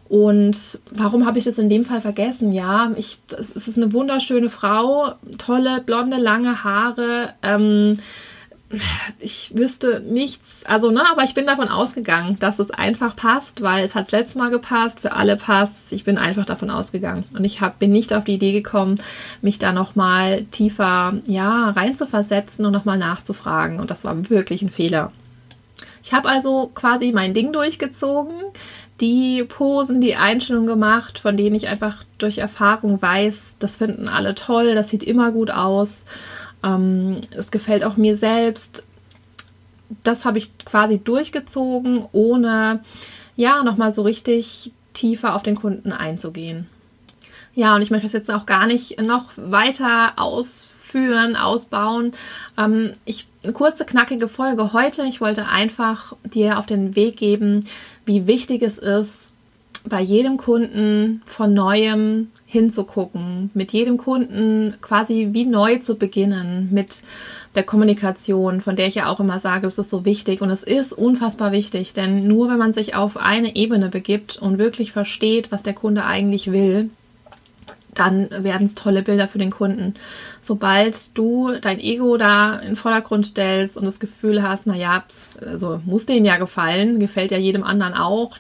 Und 0.09 0.79
warum 0.91 1.25
habe 1.25 1.39
ich 1.39 1.47
das 1.47 1.57
in 1.57 1.71
dem 1.71 1.87
Fall 1.87 2.03
vergessen? 2.03 2.53
Ja, 2.53 2.93
ich, 2.97 3.19
es 3.39 3.67
ist 3.67 3.79
eine 3.79 3.95
wunderschöne 3.95 4.51
Frau, 4.51 5.15
tolle, 5.39 5.81
blonde, 5.81 6.19
lange 6.19 6.65
Haare. 6.65 7.31
Ähm, 7.43 7.99
ich 9.19 9.53
wüsste 9.57 10.01
nichts, 10.01 10.65
also 10.65 10.91
ne, 10.91 11.03
aber 11.11 11.25
ich 11.25 11.35
bin 11.35 11.47
davon 11.47 11.69
ausgegangen, 11.69 12.39
dass 12.39 12.59
es 12.59 12.71
einfach 12.71 13.17
passt, 13.17 13.63
weil 13.63 13.85
es 13.85 13.95
hat 13.95 14.07
das 14.07 14.13
letzte 14.13 14.39
Mal 14.39 14.51
gepasst, 14.51 15.01
für 15.01 15.13
alle 15.13 15.37
passt. 15.37 15.93
Ich 15.93 16.05
bin 16.05 16.19
einfach 16.19 16.47
davon 16.47 16.71
ausgegangen 16.71 17.25
und 17.37 17.45
ich 17.45 17.61
hab, 17.61 17.79
bin 17.79 17.93
nicht 17.93 18.13
auf 18.13 18.25
die 18.25 18.35
Idee 18.35 18.53
gekommen, 18.53 19.01
mich 19.41 19.59
da 19.59 19.73
nochmal 19.73 20.45
tiefer 20.51 21.15
ja 21.27 21.71
reinzuversetzen 21.71 22.65
und 22.65 22.73
nochmal 22.73 22.99
nachzufragen 22.99 23.81
und 23.81 23.91
das 23.91 24.05
war 24.05 24.31
wirklich 24.31 24.63
ein 24.63 24.71
Fehler. 24.71 25.13
Ich 26.03 26.13
habe 26.13 26.29
also 26.29 26.71
quasi 26.75 27.13
mein 27.13 27.33
Ding 27.35 27.53
durchgezogen 27.53 28.35
die 29.03 29.43
Posen, 29.43 30.01
die 30.01 30.15
Einstellungen 30.15 30.69
gemacht, 30.69 31.19
von 31.19 31.37
denen 31.37 31.57
ich 31.57 31.67
einfach 31.69 32.05
durch 32.19 32.39
Erfahrung 32.39 33.03
weiß, 33.03 33.57
das 33.59 33.79
finden 33.79 34.09
alle 34.09 34.35
toll, 34.35 34.75
das 34.75 34.89
sieht 34.91 35.03
immer 35.03 35.33
gut 35.33 35.51
aus. 35.51 36.05
Ähm, 36.63 37.19
es 37.31 37.51
gefällt 37.51 37.85
auch 37.85 37.97
mir 37.97 38.17
selbst. 38.17 38.85
Das 40.05 40.25
habe 40.25 40.39
ich 40.39 40.57
quasi 40.65 40.99
durchgezogen, 40.99 42.07
ohne 42.13 42.81
ja 43.37 43.63
nochmal 43.63 43.93
so 43.93 44.03
richtig 44.03 44.73
tiefer 44.93 45.35
auf 45.35 45.43
den 45.43 45.57
Kunden 45.57 45.93
einzugehen. 45.93 46.67
Ja, 47.55 47.75
und 47.75 47.83
ich 47.83 47.91
möchte 47.91 48.07
das 48.07 48.13
jetzt 48.13 48.31
auch 48.31 48.47
gar 48.47 48.67
nicht 48.67 49.01
noch 49.01 49.27
weiter 49.37 50.15
ausführen, 50.17 51.37
ausbauen. 51.37 52.13
Ähm, 52.57 52.95
ich, 53.05 53.29
eine 53.43 53.53
kurze, 53.53 53.85
knackige 53.85 54.29
Folge 54.29 54.73
heute. 54.73 55.03
Ich 55.03 55.21
wollte 55.21 55.49
einfach 55.49 56.15
dir 56.25 56.59
auf 56.59 56.67
den 56.67 56.97
Weg 56.97 57.19
geben, 57.19 57.65
wie 58.07 58.27
wichtig 58.27 58.63
es 58.63 58.79
ist, 58.79 59.32
bei 59.85 60.01
jedem 60.01 60.37
Kunden 60.37 61.23
von 61.25 61.55
neuem 61.55 62.29
hinzugucken, 62.47 63.51
mit 63.55 63.73
jedem 63.73 63.97
Kunden 63.97 64.75
quasi 64.81 65.31
wie 65.33 65.45
neu 65.45 65.79
zu 65.79 65.97
beginnen, 65.97 66.69
mit 66.71 67.03
der 67.55 67.65
Kommunikation, 67.65 68.61
von 68.61 68.77
der 68.77 68.87
ich 68.87 68.95
ja 68.95 69.09
auch 69.09 69.21
immer 69.21 69.41
sage, 69.41 69.63
das 69.63 69.79
ist 69.79 69.91
so 69.91 70.05
wichtig 70.05 70.41
und 70.41 70.51
es 70.51 70.63
ist 70.63 70.93
unfassbar 70.93 71.53
wichtig, 71.53 71.93
denn 71.93 72.27
nur 72.27 72.49
wenn 72.49 72.59
man 72.59 72.73
sich 72.73 72.95
auf 72.95 73.17
eine 73.17 73.57
Ebene 73.57 73.89
begibt 73.89 74.37
und 74.37 74.59
wirklich 74.59 74.93
versteht, 74.93 75.53
was 75.53 75.63
der 75.63 75.75
Kunde 75.75 76.05
eigentlich 76.05 76.51
will, 76.51 76.91
dann 77.95 78.31
werden 78.31 78.69
es 78.69 78.75
tolle 78.75 79.03
Bilder 79.03 79.29
für 79.29 79.39
den 79.39 79.51
Kunden. 79.51 79.95
Sobald 80.41 81.17
du 81.17 81.53
dein 81.61 81.79
Ego 81.79 82.17
da 82.17 82.57
in 82.57 82.69
den 82.69 82.77
Vordergrund 82.77 83.27
stellst 83.27 83.77
und 83.77 83.85
das 83.85 84.01
Gefühl 84.01 84.43
hast, 84.43 84.67
naja, 84.67 85.05
also 85.45 85.81
muss 85.85 86.07
denen 86.07 86.25
ja 86.25 86.39
gefallen, 86.39 87.01
gefällt 87.01 87.33
ja 87.33 87.39
jedem 87.39 87.65
anderen 87.65 87.93
auch, 87.93 88.39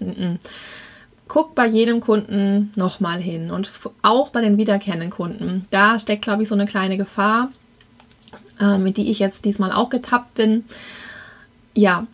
guck 1.28 1.54
bei 1.54 1.66
jedem 1.66 2.00
Kunden 2.00 2.72
nochmal 2.76 3.20
hin 3.20 3.50
und 3.50 3.70
auch 4.02 4.30
bei 4.30 4.40
den 4.40 4.56
wiederkehrenden 4.58 5.10
Kunden. 5.10 5.66
Da 5.70 5.98
steckt, 5.98 6.22
glaube 6.22 6.42
ich, 6.42 6.48
so 6.48 6.54
eine 6.54 6.66
kleine 6.66 6.96
Gefahr, 6.96 7.50
äh, 8.60 8.78
mit 8.78 8.96
die 8.96 9.10
ich 9.10 9.18
jetzt 9.18 9.44
diesmal 9.44 9.72
auch 9.72 9.88
getappt 9.88 10.34
bin. 10.34 10.64
Ja, 11.74 12.06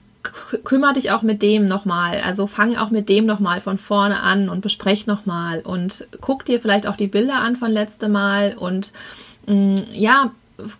kümmere 0.64 0.94
dich 0.94 1.10
auch 1.10 1.22
mit 1.22 1.42
dem 1.42 1.64
nochmal. 1.64 2.20
Also 2.20 2.46
fang 2.46 2.76
auch 2.76 2.90
mit 2.90 3.08
dem 3.08 3.26
nochmal 3.26 3.60
von 3.60 3.78
vorne 3.78 4.20
an 4.20 4.48
und 4.48 4.60
besprech 4.60 5.06
nochmal 5.06 5.60
und 5.60 6.06
guck 6.20 6.44
dir 6.44 6.60
vielleicht 6.60 6.86
auch 6.86 6.96
die 6.96 7.06
Bilder 7.06 7.36
an 7.36 7.56
von 7.56 7.70
letztem 7.70 8.12
Mal 8.12 8.56
und 8.56 8.92
mh, 9.46 9.54
mm, 9.54 9.74
ja, 9.94 10.32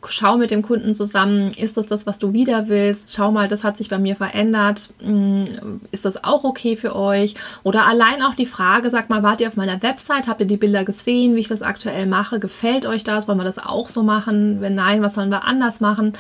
schau 0.09 0.37
mit 0.37 0.51
dem 0.51 0.63
Kunden 0.63 0.95
zusammen, 0.95 1.53
ist 1.53 1.77
das 1.77 1.87
das, 1.87 2.07
was 2.07 2.19
du 2.19 2.33
wieder 2.33 2.69
willst? 2.69 3.15
Schau 3.15 3.31
mal, 3.31 3.47
das 3.47 3.63
hat 3.63 3.79
sich 3.79 3.89
bei 3.89 3.99
mir 3.99 4.17
verändert. 4.17 4.91
Hm, 5.01 5.81
ist 5.93 6.05
das 6.05 6.25
auch 6.25 6.45
okay 6.45 6.77
für 6.77 6.97
euch? 6.97 7.35
Oder 7.63 7.87
allein 7.87 8.23
auch 8.23 8.35
die 8.35 8.47
Frage, 8.47 8.91
sag 8.91 9.09
mal, 9.09 9.23
wart 9.23 9.41
ihr 9.41 9.49
auf 9.49 9.57
meiner 9.57 9.81
Website? 9.83 10.27
Habt 10.27 10.41
ihr 10.41 10.47
die 10.47 10.57
Bilder 10.57 10.85
gesehen, 10.85 11.37
wie 11.37 11.41
ich 11.41 11.49
das 11.49 11.63
aktuell 11.63 12.07
mache? 12.07 12.41
Gefällt 12.41 12.87
euch 12.87 13.05
das? 13.05 13.29
Wollen 13.29 13.39
wir 13.39 13.45
das 13.45 13.59
auch 13.59 13.89
so 13.89 14.03
machen? 14.03 14.61
Wenn 14.61 14.75
nein, 14.75 15.03
was 15.03 15.15
sollen 15.15 15.31
wir 15.31 15.45
anders 15.45 15.81
machen? 15.81 16.15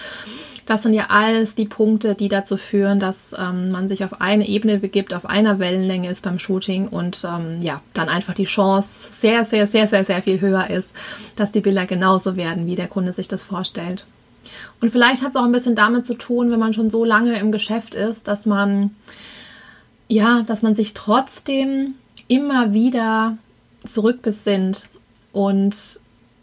Das 0.68 0.82
sind 0.82 0.92
ja 0.92 1.06
alles 1.08 1.54
die 1.54 1.64
Punkte, 1.64 2.14
die 2.14 2.28
dazu 2.28 2.58
führen, 2.58 3.00
dass 3.00 3.34
ähm, 3.38 3.70
man 3.70 3.88
sich 3.88 4.04
auf 4.04 4.20
eine 4.20 4.46
Ebene 4.46 4.76
begibt, 4.78 5.14
auf 5.14 5.24
einer 5.24 5.58
Wellenlänge 5.58 6.10
ist 6.10 6.22
beim 6.22 6.38
Shooting 6.38 6.88
und 6.88 7.24
ähm, 7.24 7.62
ja, 7.62 7.80
dann 7.94 8.10
einfach 8.10 8.34
die 8.34 8.44
Chance 8.44 9.08
sehr, 9.10 9.46
sehr, 9.46 9.66
sehr, 9.66 9.86
sehr, 9.86 10.04
sehr 10.04 10.20
viel 10.20 10.42
höher 10.42 10.68
ist, 10.68 10.90
dass 11.36 11.52
die 11.52 11.62
Bilder 11.62 11.86
genauso 11.86 12.36
werden, 12.36 12.66
wie 12.66 12.74
der 12.74 12.86
Kunde 12.86 13.14
sich 13.14 13.28
das 13.28 13.44
vorstellt. 13.44 14.04
Und 14.82 14.90
vielleicht 14.90 15.22
hat 15.22 15.30
es 15.30 15.36
auch 15.36 15.44
ein 15.44 15.52
bisschen 15.52 15.74
damit 15.74 16.06
zu 16.06 16.12
tun, 16.12 16.50
wenn 16.50 16.60
man 16.60 16.74
schon 16.74 16.90
so 16.90 17.02
lange 17.02 17.38
im 17.38 17.50
Geschäft 17.50 17.94
ist, 17.94 18.28
dass 18.28 18.44
man 18.44 18.90
ja, 20.06 20.42
dass 20.42 20.60
man 20.60 20.74
sich 20.74 20.92
trotzdem 20.92 21.94
immer 22.26 22.74
wieder 22.74 23.38
zurückbesinnt 23.86 24.86
und 25.32 25.74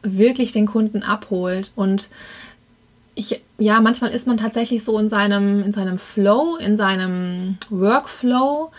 wirklich 0.01 0.51
den 0.51 0.65
Kunden 0.65 1.03
abholt 1.03 1.72
und 1.75 2.10
ich, 3.15 3.41
ja, 3.57 3.79
manchmal 3.79 4.12
ist 4.12 4.27
man 4.27 4.38
tatsächlich 4.38 4.84
so 4.84 5.00
in 5.00 5.10
seinem, 5.10 5.63
in 5.63 5.74
seinem 5.74 5.98
Flow, 5.98 6.57
in 6.57 6.75
seinem 6.75 7.57
Workflow, 7.69 8.72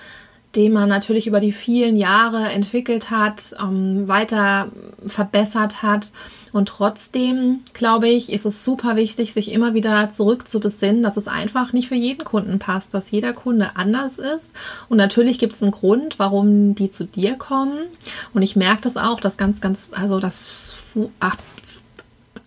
den 0.54 0.72
man 0.72 0.88
natürlich 0.88 1.26
über 1.26 1.40
die 1.40 1.52
vielen 1.52 1.96
Jahre 1.96 2.48
entwickelt 2.50 3.10
hat, 3.10 3.54
ähm, 3.60 4.08
weiter 4.08 4.68
verbessert 5.06 5.82
hat. 5.82 6.12
Und 6.52 6.68
trotzdem, 6.68 7.60
glaube 7.74 8.08
ich, 8.08 8.32
ist 8.32 8.46
es 8.46 8.64
super 8.64 8.96
wichtig, 8.96 9.34
sich 9.34 9.52
immer 9.52 9.74
wieder 9.74 10.08
zurückzubesinnen, 10.10 11.02
dass 11.02 11.18
es 11.18 11.28
einfach 11.28 11.74
nicht 11.74 11.88
für 11.88 11.94
jeden 11.94 12.24
Kunden 12.24 12.58
passt, 12.58 12.94
dass 12.94 13.10
jeder 13.10 13.34
Kunde 13.34 13.72
anders 13.74 14.18
ist. 14.18 14.52
Und 14.88 14.96
natürlich 14.96 15.38
gibt 15.38 15.54
es 15.54 15.62
einen 15.62 15.72
Grund, 15.72 16.18
warum 16.18 16.74
die 16.74 16.90
zu 16.90 17.04
dir 17.04 17.34
kommen. 17.34 17.78
Und 18.32 18.40
ich 18.42 18.56
merke 18.56 18.82
das 18.82 18.96
auch, 18.96 19.20
dass 19.20 19.36
ganz, 19.36 19.60
ganz, 19.60 19.90
also 19.94 20.20
das 20.20 20.74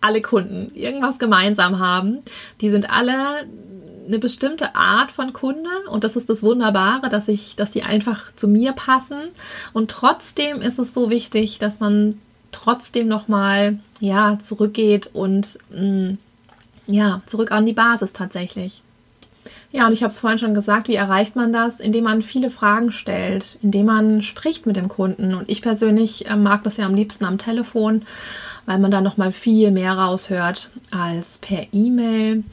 alle 0.01 0.21
Kunden 0.21 0.73
irgendwas 0.75 1.19
gemeinsam 1.19 1.79
haben. 1.79 2.19
Die 2.61 2.69
sind 2.69 2.89
alle 2.89 3.47
eine 4.07 4.19
bestimmte 4.19 4.75
Art 4.75 5.11
von 5.11 5.33
Kunde 5.33 5.69
und 5.91 6.03
das 6.03 6.15
ist 6.15 6.29
das 6.29 6.41
Wunderbare, 6.41 7.09
dass 7.09 7.27
ich, 7.27 7.55
dass 7.55 7.71
die 7.71 7.83
einfach 7.83 8.33
zu 8.35 8.47
mir 8.47 8.73
passen 8.73 9.19
und 9.71 9.91
trotzdem 9.91 10.61
ist 10.61 10.79
es 10.79 10.95
so 10.95 11.11
wichtig, 11.11 11.59
dass 11.59 11.79
man 11.79 12.15
trotzdem 12.51 13.07
noch 13.07 13.25
ja 13.99 14.39
zurückgeht 14.41 15.11
und 15.13 15.59
mh, 15.69 15.81
mm, 15.81 16.17
ja 16.87 17.21
zurück 17.27 17.51
an 17.51 17.67
die 17.67 17.73
Basis 17.73 18.11
tatsächlich. 18.11 18.81
Ja, 19.71 19.85
und 19.85 19.93
ich 19.93 20.01
habe 20.01 20.11
es 20.11 20.19
vorhin 20.19 20.39
schon 20.39 20.55
gesagt, 20.55 20.87
wie 20.87 20.95
erreicht 20.95 21.35
man 21.35 21.53
das? 21.53 21.79
Indem 21.79 22.05
man 22.05 22.23
viele 22.23 22.49
Fragen 22.49 22.91
stellt, 22.91 23.59
indem 23.61 23.85
man 23.85 24.23
spricht 24.23 24.65
mit 24.65 24.75
dem 24.75 24.87
Kunden. 24.87 25.35
Und 25.35 25.47
ich 25.47 25.61
persönlich 25.61 26.27
äh, 26.27 26.35
mag 26.35 26.63
das 26.63 26.77
ja 26.77 26.87
am 26.87 26.95
liebsten 26.95 27.25
am 27.25 27.37
Telefon 27.37 28.01
weil 28.69 28.77
man 28.77 28.91
da 28.91 29.01
noch 29.01 29.17
mal 29.17 29.31
viel 29.31 29.71
mehr 29.71 29.93
raushört 29.93 30.69
als 30.91 31.39
per 31.39 31.65
E-Mail 31.71 32.43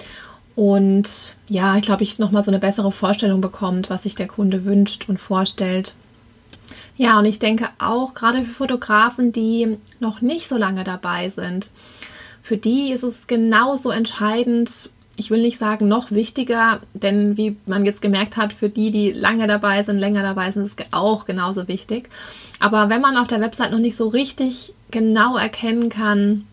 und 0.55 1.37
ja, 1.47 1.77
ich 1.77 1.83
glaube, 1.83 2.05
ich 2.05 2.19
noch 2.19 2.31
mal 2.31 2.43
so 2.43 2.51
eine 2.51 2.59
bessere 2.59 2.91
Vorstellung 2.91 3.43
bekommt, 3.43 3.91
was 3.91 4.05
sich 4.05 4.15
der 4.15 4.27
Kunde 4.27 4.65
wünscht 4.65 5.11
und 5.11 5.19
vorstellt. 5.19 5.93
Ja, 6.97 7.19
und 7.19 7.27
ich 7.27 7.39
denke 7.39 7.69
auch 7.79 8.15
gerade 8.15 8.45
für 8.45 8.55
Fotografen, 8.55 9.31
die 9.31 9.77
noch 10.01 10.23
nicht 10.23 10.49
so 10.49 10.57
lange 10.57 10.85
dabei 10.85 11.29
sind, 11.29 11.71
für 12.41 12.57
die 12.57 12.93
ist 12.93 13.03
es 13.03 13.27
genauso 13.27 13.91
entscheidend, 13.91 14.89
ich 15.17 15.31
will 15.31 15.41
nicht 15.41 15.59
sagen 15.59 15.89
noch 15.89 16.11
wichtiger, 16.11 16.81
denn 16.93 17.37
wie 17.37 17.57
man 17.67 17.85
jetzt 17.85 18.03
gemerkt 18.03 18.37
hat, 18.37 18.53
für 18.53 18.69
die, 18.69 18.91
die 18.91 19.13
lange 19.13 19.47
dabei 19.47 19.83
sind, 19.83 19.99
länger 19.99 20.23
dabei 20.23 20.53
sind, 20.53 20.67
ist 20.67 20.81
es 20.81 20.87
auch 20.93 21.25
genauso 21.25 21.69
wichtig. 21.69 22.11
Aber 22.61 22.89
wenn 22.91 23.01
man 23.01 23.17
auf 23.17 23.29
der 23.29 23.41
Website 23.41 23.73
noch 23.73 23.79
nicht 23.79 23.97
so 23.97 24.09
richtig 24.09 24.75
genau 24.91 25.37
erkennen 25.37 25.89
kann, 25.89 26.47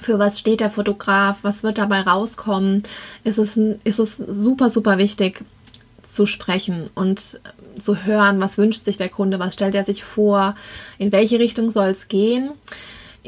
für 0.00 0.18
was 0.18 0.38
steht 0.38 0.60
der 0.60 0.70
Fotograf, 0.70 1.38
was 1.42 1.62
wird 1.62 1.78
dabei 1.78 2.00
rauskommen, 2.00 2.82
ist 3.24 3.38
es, 3.38 3.56
ist 3.84 3.98
es 3.98 4.16
super, 4.16 4.70
super 4.70 4.98
wichtig 4.98 5.44
zu 6.06 6.26
sprechen 6.26 6.90
und 6.94 7.40
zu 7.82 8.04
hören, 8.04 8.40
was 8.40 8.58
wünscht 8.58 8.84
sich 8.84 8.96
der 8.96 9.08
Kunde, 9.08 9.38
was 9.38 9.54
stellt 9.54 9.74
er 9.74 9.84
sich 9.84 10.04
vor, 10.04 10.54
in 10.98 11.12
welche 11.12 11.38
Richtung 11.38 11.70
soll 11.70 11.88
es 11.88 12.08
gehen. 12.08 12.50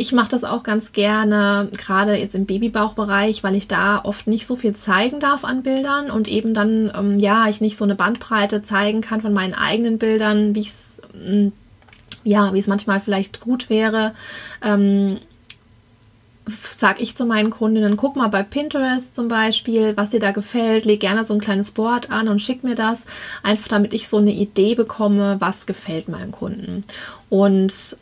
Ich 0.00 0.12
mache 0.12 0.30
das 0.30 0.44
auch 0.44 0.62
ganz 0.62 0.92
gerne, 0.92 1.68
gerade 1.76 2.14
jetzt 2.14 2.34
im 2.34 2.46
Babybauchbereich, 2.46 3.44
weil 3.44 3.54
ich 3.54 3.68
da 3.68 4.00
oft 4.02 4.26
nicht 4.26 4.46
so 4.46 4.56
viel 4.56 4.74
zeigen 4.74 5.20
darf 5.20 5.44
an 5.44 5.62
Bildern 5.62 6.10
und 6.10 6.26
eben 6.26 6.54
dann, 6.54 6.90
ähm, 6.96 7.18
ja, 7.18 7.48
ich 7.50 7.60
nicht 7.60 7.76
so 7.76 7.84
eine 7.84 7.96
Bandbreite 7.96 8.62
zeigen 8.62 9.02
kann 9.02 9.20
von 9.20 9.34
meinen 9.34 9.52
eigenen 9.52 9.98
Bildern, 9.98 10.54
wie 10.54 10.60
ich 10.60 10.68
es 10.68 11.02
ähm, 11.14 11.52
ja, 12.24 12.54
wie 12.54 12.60
es 12.60 12.66
manchmal 12.66 13.02
vielleicht 13.02 13.40
gut 13.40 13.68
wäre, 13.68 14.14
ähm, 14.62 15.20
sag 16.46 16.98
ich 16.98 17.14
zu 17.14 17.26
meinen 17.26 17.50
Kundinnen, 17.50 17.98
guck 17.98 18.16
mal 18.16 18.28
bei 18.28 18.42
Pinterest 18.42 19.14
zum 19.14 19.28
Beispiel, 19.28 19.98
was 19.98 20.08
dir 20.08 20.20
da 20.20 20.30
gefällt, 20.30 20.86
leg 20.86 21.00
gerne 21.00 21.26
so 21.26 21.34
ein 21.34 21.40
kleines 21.40 21.72
Board 21.72 22.10
an 22.10 22.28
und 22.28 22.40
schick 22.40 22.64
mir 22.64 22.74
das, 22.74 23.02
einfach 23.42 23.68
damit 23.68 23.92
ich 23.92 24.08
so 24.08 24.16
eine 24.16 24.32
Idee 24.32 24.74
bekomme, 24.74 25.36
was 25.40 25.66
gefällt 25.66 26.08
meinem 26.08 26.30
Kunden. 26.30 26.84
Und 27.28 27.98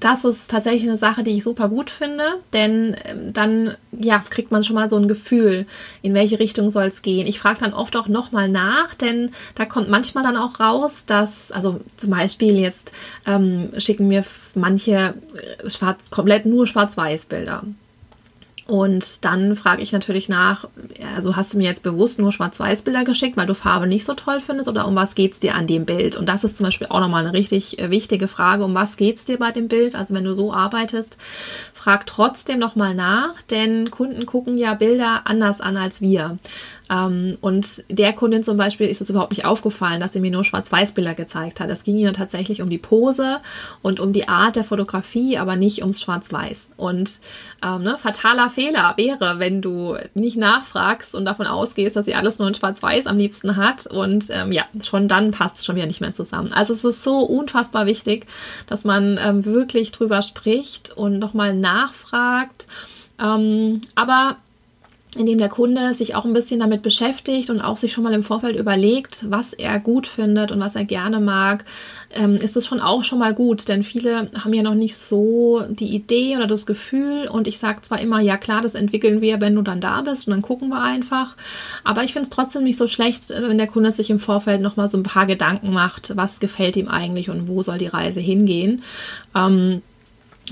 das 0.00 0.24
ist 0.24 0.50
tatsächlich 0.50 0.84
eine 0.84 0.96
Sache, 0.96 1.22
die 1.22 1.36
ich 1.36 1.44
super 1.44 1.68
gut 1.68 1.90
finde, 1.90 2.24
denn 2.52 2.96
ähm, 3.04 3.32
dann 3.32 3.76
ja, 3.92 4.24
kriegt 4.28 4.50
man 4.50 4.64
schon 4.64 4.76
mal 4.76 4.90
so 4.90 4.96
ein 4.96 5.08
Gefühl, 5.08 5.66
in 6.02 6.14
welche 6.14 6.38
Richtung 6.38 6.70
soll 6.70 6.86
es 6.86 7.02
gehen. 7.02 7.26
Ich 7.26 7.38
frage 7.38 7.60
dann 7.60 7.74
oft 7.74 7.96
auch 7.96 8.08
nochmal 8.08 8.48
nach, 8.48 8.94
denn 8.94 9.30
da 9.54 9.64
kommt 9.64 9.88
manchmal 9.88 10.24
dann 10.24 10.36
auch 10.36 10.60
raus, 10.60 11.04
dass, 11.06 11.52
also 11.52 11.80
zum 11.96 12.10
Beispiel 12.10 12.58
jetzt 12.58 12.92
ähm, 13.26 13.70
schicken 13.78 14.08
mir 14.08 14.24
manche 14.54 15.14
äh, 15.62 15.70
schwarz, 15.70 15.98
komplett 16.10 16.46
nur 16.46 16.66
Schwarz-Weiß-Bilder. 16.66 17.64
Und 18.70 19.24
dann 19.24 19.56
frage 19.56 19.82
ich 19.82 19.90
natürlich 19.90 20.28
nach, 20.28 20.68
also 21.16 21.34
hast 21.34 21.52
du 21.52 21.58
mir 21.58 21.64
jetzt 21.64 21.82
bewusst 21.82 22.20
nur 22.20 22.30
Schwarz-Weiß-Bilder 22.30 23.02
geschickt, 23.02 23.36
weil 23.36 23.48
du 23.48 23.56
Farbe 23.56 23.88
nicht 23.88 24.06
so 24.06 24.14
toll 24.14 24.38
findest 24.38 24.68
oder 24.68 24.86
um 24.86 24.94
was 24.94 25.16
geht 25.16 25.32
es 25.32 25.40
dir 25.40 25.56
an 25.56 25.66
dem 25.66 25.86
Bild? 25.86 26.16
Und 26.16 26.28
das 26.28 26.44
ist 26.44 26.56
zum 26.56 26.66
Beispiel 26.66 26.86
auch 26.88 27.00
nochmal 27.00 27.26
eine 27.26 27.36
richtig 27.36 27.80
äh, 27.80 27.90
wichtige 27.90 28.28
Frage, 28.28 28.62
um 28.64 28.72
was 28.72 28.96
geht 28.96 29.16
es 29.16 29.24
dir 29.24 29.40
bei 29.40 29.50
dem 29.50 29.66
Bild? 29.66 29.96
Also 29.96 30.14
wenn 30.14 30.22
du 30.22 30.34
so 30.34 30.54
arbeitest, 30.54 31.16
frag 31.74 32.06
trotzdem 32.06 32.60
nochmal 32.60 32.94
nach, 32.94 33.42
denn 33.42 33.90
Kunden 33.90 34.24
gucken 34.24 34.56
ja 34.56 34.74
Bilder 34.74 35.22
anders 35.24 35.60
an 35.60 35.76
als 35.76 36.00
wir. 36.00 36.38
Ähm, 36.90 37.38
und 37.40 37.84
der 37.88 38.12
Kundin 38.12 38.42
zum 38.42 38.56
Beispiel 38.56 38.88
ist 38.88 39.00
es 39.00 39.08
überhaupt 39.08 39.30
nicht 39.30 39.44
aufgefallen, 39.44 40.00
dass 40.00 40.12
sie 40.12 40.20
mir 40.20 40.32
nur 40.32 40.42
Schwarz-Weiß-Bilder 40.42 41.14
gezeigt 41.14 41.60
hat. 41.60 41.70
Es 41.70 41.84
ging 41.84 41.96
ihr 41.96 42.12
tatsächlich 42.12 42.62
um 42.62 42.68
die 42.68 42.78
Pose 42.78 43.38
und 43.80 44.00
um 44.00 44.12
die 44.12 44.28
Art 44.28 44.56
der 44.56 44.64
Fotografie, 44.64 45.38
aber 45.38 45.54
nicht 45.54 45.82
ums 45.82 46.00
Schwarz-Weiß. 46.00 46.66
Und 46.76 47.18
ähm, 47.62 47.84
ne, 47.84 47.96
fataler 47.98 48.50
Fehler 48.50 48.94
wäre, 48.96 49.38
wenn 49.38 49.62
du 49.62 49.96
nicht 50.14 50.36
nachfragst 50.36 51.14
und 51.14 51.24
davon 51.24 51.46
ausgehst, 51.46 51.94
dass 51.94 52.06
sie 52.06 52.14
alles 52.14 52.38
nur 52.38 52.48
in 52.48 52.54
Schwarz-Weiß 52.54 53.06
am 53.06 53.18
liebsten 53.18 53.56
hat. 53.56 53.86
Und 53.86 54.26
ähm, 54.30 54.50
ja, 54.50 54.64
schon 54.82 55.06
dann 55.06 55.30
passt 55.30 55.58
es 55.58 55.66
schon 55.66 55.76
wieder 55.76 55.86
nicht 55.86 56.00
mehr 56.00 56.14
zusammen. 56.14 56.52
Also 56.52 56.72
es 56.72 56.84
ist 56.84 57.04
so 57.04 57.20
unfassbar 57.20 57.86
wichtig, 57.86 58.26
dass 58.66 58.84
man 58.84 59.18
ähm, 59.22 59.44
wirklich 59.44 59.92
drüber 59.92 60.22
spricht 60.22 60.90
und 60.96 61.20
nochmal 61.20 61.54
nachfragt. 61.54 62.66
Ähm, 63.22 63.80
indem 65.16 65.38
der 65.38 65.48
Kunde 65.48 65.94
sich 65.94 66.14
auch 66.14 66.24
ein 66.24 66.32
bisschen 66.32 66.60
damit 66.60 66.82
beschäftigt 66.82 67.50
und 67.50 67.60
auch 67.60 67.78
sich 67.78 67.92
schon 67.92 68.04
mal 68.04 68.12
im 68.12 68.22
Vorfeld 68.22 68.56
überlegt, 68.56 69.24
was 69.28 69.52
er 69.52 69.80
gut 69.80 70.06
findet 70.06 70.52
und 70.52 70.60
was 70.60 70.76
er 70.76 70.84
gerne 70.84 71.18
mag, 71.18 71.64
ähm, 72.12 72.36
ist 72.36 72.56
es 72.56 72.66
schon 72.66 72.80
auch 72.80 73.02
schon 73.02 73.18
mal 73.18 73.34
gut, 73.34 73.68
denn 73.68 73.82
viele 73.82 74.30
haben 74.38 74.54
ja 74.54 74.62
noch 74.62 74.74
nicht 74.74 74.96
so 74.96 75.62
die 75.68 75.88
Idee 75.88 76.36
oder 76.36 76.46
das 76.46 76.64
Gefühl. 76.64 77.28
Und 77.28 77.48
ich 77.48 77.58
sage 77.58 77.82
zwar 77.82 78.00
immer, 78.00 78.20
ja 78.20 78.36
klar, 78.36 78.60
das 78.60 78.76
entwickeln 78.76 79.20
wir, 79.20 79.40
wenn 79.40 79.54
du 79.54 79.62
dann 79.62 79.80
da 79.80 80.02
bist 80.02 80.28
und 80.28 80.32
dann 80.32 80.42
gucken 80.42 80.68
wir 80.68 80.80
einfach, 80.80 81.36
aber 81.82 82.04
ich 82.04 82.12
finde 82.12 82.28
es 82.28 82.34
trotzdem 82.34 82.62
nicht 82.62 82.78
so 82.78 82.86
schlecht, 82.86 83.30
wenn 83.30 83.58
der 83.58 83.66
Kunde 83.66 83.90
sich 83.90 84.10
im 84.10 84.20
Vorfeld 84.20 84.60
noch 84.60 84.76
mal 84.76 84.88
so 84.88 84.96
ein 84.96 85.02
paar 85.02 85.26
Gedanken 85.26 85.72
macht, 85.72 86.16
was 86.16 86.38
gefällt 86.38 86.76
ihm 86.76 86.88
eigentlich 86.88 87.30
und 87.30 87.48
wo 87.48 87.62
soll 87.64 87.78
die 87.78 87.86
Reise 87.88 88.20
hingehen. 88.20 88.84
Ähm, 89.34 89.82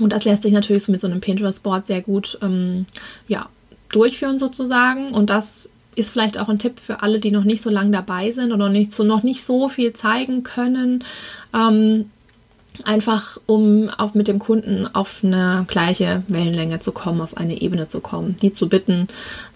und 0.01 0.13
das 0.13 0.25
lässt 0.25 0.43
sich 0.43 0.53
natürlich 0.53 0.87
mit 0.89 1.01
so 1.01 1.07
einem 1.07 1.21
Pinterest-Board 1.21 1.87
sehr 1.87 2.01
gut 2.01 2.37
ähm, 2.41 2.85
ja, 3.27 3.47
durchführen 3.89 4.39
sozusagen. 4.39 5.11
Und 5.11 5.29
das 5.29 5.69
ist 5.95 6.11
vielleicht 6.11 6.39
auch 6.39 6.49
ein 6.49 6.59
Tipp 6.59 6.79
für 6.79 7.01
alle, 7.01 7.19
die 7.19 7.31
noch 7.31 7.43
nicht 7.43 7.61
so 7.61 7.69
lange 7.69 7.91
dabei 7.91 8.31
sind 8.31 8.51
oder 8.51 8.69
nicht 8.69 8.93
so, 8.93 9.03
noch 9.03 9.23
nicht 9.23 9.43
so 9.43 9.69
viel 9.69 9.93
zeigen 9.93 10.43
können. 10.43 11.03
Ähm, 11.53 12.09
einfach 12.83 13.39
um 13.45 13.89
auf, 13.89 14.15
mit 14.15 14.27
dem 14.27 14.39
Kunden 14.39 14.87
auf 14.93 15.23
eine 15.23 15.65
gleiche 15.67 16.23
Wellenlänge 16.27 16.79
zu 16.79 16.91
kommen, 16.91 17.21
auf 17.21 17.35
eine 17.35 17.61
Ebene 17.61 17.89
zu 17.89 17.99
kommen, 17.99 18.37
die 18.41 18.51
zu 18.51 18.69
bitten, 18.69 19.07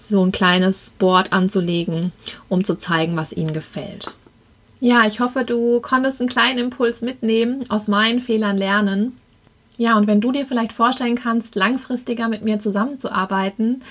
so 0.09 0.25
ein 0.25 0.31
kleines 0.31 0.91
Board 0.99 1.31
anzulegen, 1.31 2.11
um 2.49 2.63
zu 2.63 2.75
zeigen, 2.75 3.15
was 3.15 3.31
ihnen 3.31 3.53
gefällt. 3.53 4.11
Ja, 4.81 5.05
ich 5.05 5.21
hoffe, 5.21 5.45
du 5.45 5.79
konntest 5.79 6.19
einen 6.19 6.29
kleinen 6.29 6.59
Impuls 6.59 7.01
mitnehmen, 7.01 7.63
aus 7.69 7.87
meinen 7.87 8.19
Fehlern 8.19 8.57
lernen. 8.57 9.17
Ja, 9.77 9.97
und 9.97 10.07
wenn 10.07 10.21
du 10.21 10.31
dir 10.31 10.45
vielleicht 10.45 10.73
vorstellen 10.73 11.15
kannst, 11.15 11.55
langfristiger 11.55 12.27
mit 12.27 12.43
mir 12.43 12.59
zusammenzuarbeiten, 12.59 13.81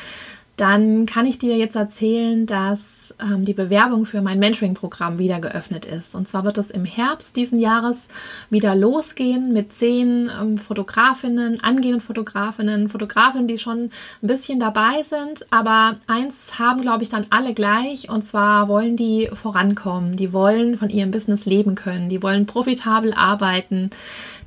dann 0.56 1.06
kann 1.06 1.24
ich 1.24 1.38
dir 1.38 1.56
jetzt 1.56 1.76
erzählen, 1.76 2.44
dass 2.44 3.14
ähm, 3.20 3.46
die 3.46 3.54
Bewerbung 3.54 4.04
für 4.04 4.20
mein 4.20 4.38
Mentoring-Programm 4.38 5.18
wieder 5.18 5.40
geöffnet 5.40 5.86
ist. 5.86 6.14
Und 6.14 6.28
zwar 6.28 6.44
wird 6.44 6.58
es 6.58 6.70
im 6.70 6.84
Herbst 6.84 7.36
diesen 7.36 7.58
Jahres 7.58 8.06
wieder 8.50 8.74
losgehen 8.74 9.54
mit 9.54 9.72
zehn 9.72 10.30
ähm, 10.40 10.58
Fotografinnen, 10.58 11.64
angehenden 11.64 12.02
Fotografinnen, 12.02 12.90
Fotografinnen, 12.90 13.48
die 13.48 13.58
schon 13.58 13.84
ein 13.84 13.90
bisschen 14.20 14.60
dabei 14.60 15.02
sind. 15.04 15.46
Aber 15.50 15.96
eins 16.06 16.58
haben, 16.58 16.82
glaube 16.82 17.02
ich, 17.02 17.08
dann 17.08 17.26
alle 17.30 17.54
gleich. 17.54 18.10
Und 18.10 18.26
zwar 18.26 18.68
wollen 18.68 18.96
die 18.96 19.30
vorankommen. 19.32 20.16
Die 20.16 20.34
wollen 20.34 20.76
von 20.76 20.90
ihrem 20.90 21.12
Business 21.12 21.46
leben 21.46 21.76
können. 21.76 22.10
Die 22.10 22.22
wollen 22.22 22.44
profitabel 22.44 23.14
arbeiten. 23.14 23.88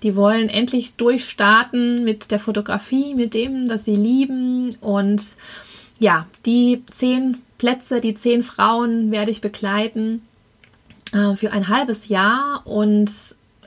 Die 0.04 0.16
wollen 0.16 0.50
endlich 0.50 0.94
durchstarten 0.98 2.04
mit 2.04 2.30
der 2.30 2.40
Fotografie, 2.40 3.16
mit 3.16 3.34
dem, 3.34 3.68
das 3.68 3.86
sie 3.86 3.96
lieben 3.96 4.76
und 4.82 5.22
ja, 6.00 6.26
die 6.46 6.84
zehn 6.92 7.42
Plätze, 7.58 8.02
die 8.02 8.16
zehn 8.16 8.44
Frauen 8.44 9.12
werde 9.12 9.32
ich 9.32 9.42
begleiten 9.42 10.22
äh, 11.14 11.36
für 11.36 11.52
ein 11.52 11.70
halbes 11.70 12.10
Jahr 12.10 12.62
und 12.66 13.12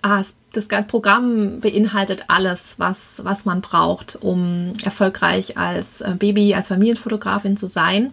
ah, 0.03 0.23
das 0.53 0.69
ganze 0.69 0.89
Programm 0.89 1.61
beinhaltet 1.61 2.25
alles, 2.29 2.75
was, 2.79 3.23
was 3.23 3.45
man 3.45 3.61
braucht, 3.61 4.19
um 4.21 4.73
erfolgreich 4.85 5.57
als 5.57 6.01
äh, 6.01 6.15
Baby, 6.19 6.55
als 6.55 6.69
Familienfotografin 6.69 7.57
zu 7.57 7.67
sein. 7.67 8.13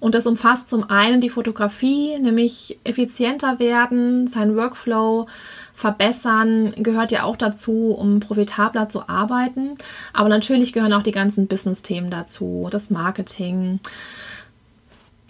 Und 0.00 0.16
das 0.16 0.26
umfasst 0.26 0.68
zum 0.68 0.90
einen 0.90 1.20
die 1.20 1.28
Fotografie, 1.28 2.18
nämlich 2.18 2.78
effizienter 2.82 3.60
werden, 3.60 4.26
sein 4.26 4.56
Workflow 4.56 5.28
verbessern, 5.74 6.74
gehört 6.76 7.12
ja 7.12 7.24
auch 7.24 7.36
dazu, 7.36 7.94
um 7.96 8.20
profitabler 8.20 8.88
zu 8.88 9.08
arbeiten. 9.08 9.76
Aber 10.12 10.28
natürlich 10.28 10.72
gehören 10.72 10.92
auch 10.92 11.02
die 11.02 11.12
ganzen 11.12 11.46
Business-Themen 11.46 12.10
dazu, 12.10 12.68
das 12.70 12.90
Marketing, 12.90 13.80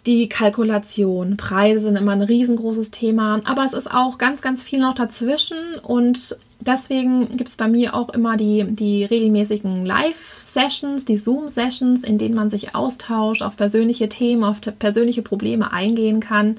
die 0.06 0.28
Kalkulation, 0.28 1.36
Preise 1.36 1.80
sind 1.80 1.96
immer 1.96 2.12
ein 2.12 2.22
riesengroßes 2.22 2.90
Thema, 2.90 3.40
aber 3.44 3.64
es 3.64 3.72
ist 3.72 3.90
auch 3.90 4.18
ganz, 4.18 4.42
ganz 4.42 4.62
viel 4.62 4.80
noch 4.80 4.94
dazwischen 4.94 5.56
und 5.80 6.36
deswegen 6.60 7.36
gibt 7.36 7.50
es 7.50 7.56
bei 7.56 7.68
mir 7.68 7.94
auch 7.94 8.08
immer 8.08 8.36
die, 8.36 8.64
die 8.68 9.04
regelmäßigen 9.04 9.86
Live-Sessions, 9.86 11.04
die 11.04 11.18
Zoom-Sessions, 11.18 12.02
in 12.02 12.18
denen 12.18 12.34
man 12.34 12.50
sich 12.50 12.74
austauscht, 12.74 13.42
auf 13.42 13.56
persönliche 13.56 14.08
Themen, 14.08 14.42
auf 14.42 14.60
persönliche 14.60 15.22
Probleme 15.22 15.72
eingehen 15.72 16.18
kann. 16.18 16.56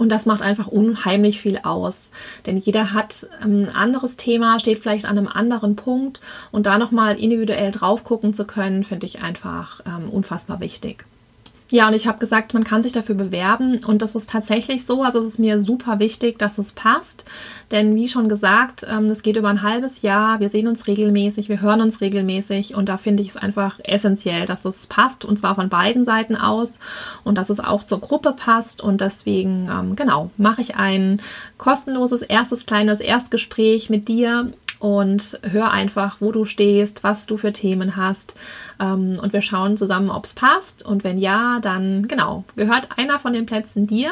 Und 0.00 0.08
das 0.08 0.24
macht 0.24 0.40
einfach 0.40 0.66
unheimlich 0.66 1.42
viel 1.42 1.60
aus. 1.62 2.10
Denn 2.46 2.56
jeder 2.56 2.94
hat 2.94 3.28
ein 3.42 3.68
anderes 3.68 4.16
Thema, 4.16 4.58
steht 4.58 4.78
vielleicht 4.78 5.04
an 5.04 5.18
einem 5.18 5.28
anderen 5.28 5.76
Punkt. 5.76 6.22
Und 6.50 6.64
da 6.64 6.78
nochmal 6.78 7.20
individuell 7.20 7.70
drauf 7.70 8.02
gucken 8.02 8.32
zu 8.32 8.46
können, 8.46 8.82
finde 8.82 9.04
ich 9.04 9.20
einfach 9.20 9.82
ähm, 9.84 10.08
unfassbar 10.08 10.58
wichtig. 10.60 11.04
Ja, 11.72 11.86
und 11.86 11.94
ich 11.94 12.08
habe 12.08 12.18
gesagt, 12.18 12.52
man 12.52 12.64
kann 12.64 12.82
sich 12.82 12.90
dafür 12.90 13.14
bewerben 13.14 13.84
und 13.84 14.02
das 14.02 14.16
ist 14.16 14.28
tatsächlich 14.28 14.84
so. 14.84 15.04
Also 15.04 15.20
es 15.20 15.26
ist 15.26 15.38
mir 15.38 15.60
super 15.60 16.00
wichtig, 16.00 16.36
dass 16.36 16.58
es 16.58 16.72
passt. 16.72 17.24
Denn 17.70 17.94
wie 17.94 18.08
schon 18.08 18.28
gesagt, 18.28 18.84
ähm, 18.88 19.06
es 19.06 19.22
geht 19.22 19.36
über 19.36 19.48
ein 19.48 19.62
halbes 19.62 20.02
Jahr. 20.02 20.40
Wir 20.40 20.48
sehen 20.48 20.66
uns 20.66 20.88
regelmäßig, 20.88 21.48
wir 21.48 21.60
hören 21.60 21.80
uns 21.80 22.00
regelmäßig 22.00 22.74
und 22.74 22.88
da 22.88 22.96
finde 22.96 23.22
ich 23.22 23.28
es 23.28 23.36
einfach 23.36 23.78
essentiell, 23.84 24.46
dass 24.46 24.64
es 24.64 24.88
passt 24.88 25.24
und 25.24 25.38
zwar 25.38 25.54
von 25.54 25.68
beiden 25.68 26.04
Seiten 26.04 26.34
aus 26.34 26.80
und 27.22 27.38
dass 27.38 27.50
es 27.50 27.60
auch 27.60 27.84
zur 27.84 28.00
Gruppe 28.00 28.32
passt. 28.32 28.80
Und 28.80 29.00
deswegen, 29.00 29.70
ähm, 29.72 29.94
genau, 29.94 30.30
mache 30.36 30.62
ich 30.62 30.74
ein 30.74 31.22
kostenloses 31.56 32.22
erstes 32.22 32.66
kleines 32.66 32.98
Erstgespräch 32.98 33.90
mit 33.90 34.08
dir 34.08 34.52
und 34.80 35.38
hör 35.42 35.70
einfach, 35.70 36.16
wo 36.20 36.32
du 36.32 36.46
stehst, 36.46 37.04
was 37.04 37.26
du 37.26 37.36
für 37.36 37.52
Themen 37.52 37.96
hast. 37.96 38.34
Ähm, 38.80 39.18
und 39.22 39.32
wir 39.32 39.42
schauen 39.42 39.76
zusammen, 39.76 40.10
ob 40.10 40.24
es 40.24 40.32
passt. 40.32 40.84
Und 40.84 41.04
wenn 41.04 41.18
ja, 41.18 41.60
dann 41.60 42.08
genau, 42.08 42.44
gehört 42.56 42.88
einer 42.98 43.18
von 43.18 43.34
den 43.34 43.46
Plätzen 43.46 43.86
dir. 43.86 44.10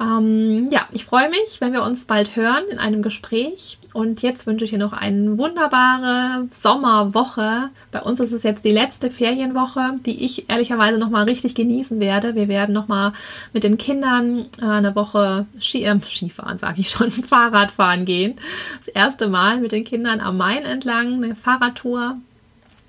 Ähm, 0.00 0.68
ja, 0.72 0.86
ich 0.90 1.04
freue 1.04 1.28
mich, 1.28 1.60
wenn 1.60 1.74
wir 1.74 1.82
uns 1.82 2.06
bald 2.06 2.34
hören 2.34 2.64
in 2.70 2.78
einem 2.78 3.02
Gespräch. 3.02 3.78
Und 3.92 4.22
jetzt 4.22 4.46
wünsche 4.46 4.64
ich 4.64 4.70
dir 4.70 4.78
noch 4.78 4.92
eine 4.92 5.36
wunderbare 5.36 6.46
Sommerwoche. 6.52 7.70
Bei 7.90 8.00
uns 8.00 8.20
ist 8.20 8.32
es 8.32 8.44
jetzt 8.44 8.64
die 8.64 8.72
letzte 8.72 9.10
Ferienwoche, 9.10 9.96
die 10.06 10.24
ich 10.24 10.48
ehrlicherweise 10.48 10.98
nochmal 10.98 11.24
richtig 11.24 11.56
genießen 11.56 11.98
werde. 11.98 12.36
Wir 12.36 12.46
werden 12.46 12.72
nochmal 12.72 13.12
mit 13.52 13.64
den 13.64 13.78
Kindern 13.78 14.46
äh, 14.60 14.64
eine 14.64 14.94
Woche 14.94 15.46
Ski, 15.58 15.84
äh, 15.84 15.98
Skifahren, 16.00 16.58
sage 16.58 16.80
ich 16.80 16.90
schon, 16.90 17.10
Fahrradfahren 17.10 18.04
gehen. 18.04 18.34
Das 18.78 18.88
erste 18.88 19.28
Mal 19.28 19.58
mit 19.58 19.72
den 19.72 19.84
Kindern 19.84 20.20
am 20.20 20.36
Main 20.36 20.62
entlang, 20.62 21.22
eine 21.22 21.34
Fahrradtour 21.34 22.16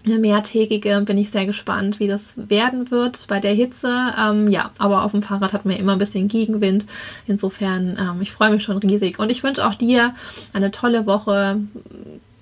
eine 0.05 0.19
mehrtägige. 0.19 1.01
Bin 1.01 1.17
ich 1.17 1.29
sehr 1.29 1.45
gespannt, 1.45 1.99
wie 1.99 2.07
das 2.07 2.33
werden 2.35 2.91
wird 2.91 3.25
bei 3.27 3.39
der 3.39 3.53
Hitze. 3.53 4.13
Ähm, 4.17 4.49
ja, 4.49 4.71
aber 4.77 5.03
auf 5.03 5.11
dem 5.11 5.23
Fahrrad 5.23 5.53
hatten 5.53 5.69
wir 5.69 5.77
immer 5.77 5.93
ein 5.93 5.99
bisschen 5.99 6.27
Gegenwind. 6.27 6.85
Insofern, 7.27 7.97
ähm, 7.99 8.21
ich 8.21 8.31
freue 8.31 8.51
mich 8.51 8.63
schon 8.63 8.77
riesig. 8.77 9.19
Und 9.19 9.31
ich 9.31 9.43
wünsche 9.43 9.65
auch 9.65 9.75
dir 9.75 10.15
eine 10.53 10.71
tolle 10.71 11.05
Woche. 11.05 11.59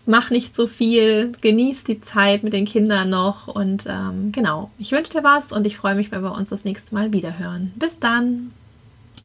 Mach 0.06 0.32
nicht 0.32 0.56
so 0.56 0.66
viel, 0.66 1.34
genieß 1.42 1.84
die 1.84 2.02
Zeit 2.02 2.44
mit 2.44 2.54
den 2.54 2.66
Kindern 2.66 3.12
noch 3.12 3.48
und 3.48 3.86
ähm, 3.88 4.32
genau, 4.32 4.72
ich 4.80 4.92
wünsche 4.92 5.12
dir 5.12 5.24
was 5.24 5.52
und 5.52 5.68
ich 5.68 5.78
freue 5.78 5.94
mich, 5.94 6.12
wenn 6.12 6.24
wir 6.24 6.34
uns 6.34 6.50
das 6.50 6.66
nächste 6.66 6.96
Mal 6.96 7.14
wieder 7.14 7.38
hören. 7.38 7.74
Bis 7.76 8.00
dann! 8.00 8.52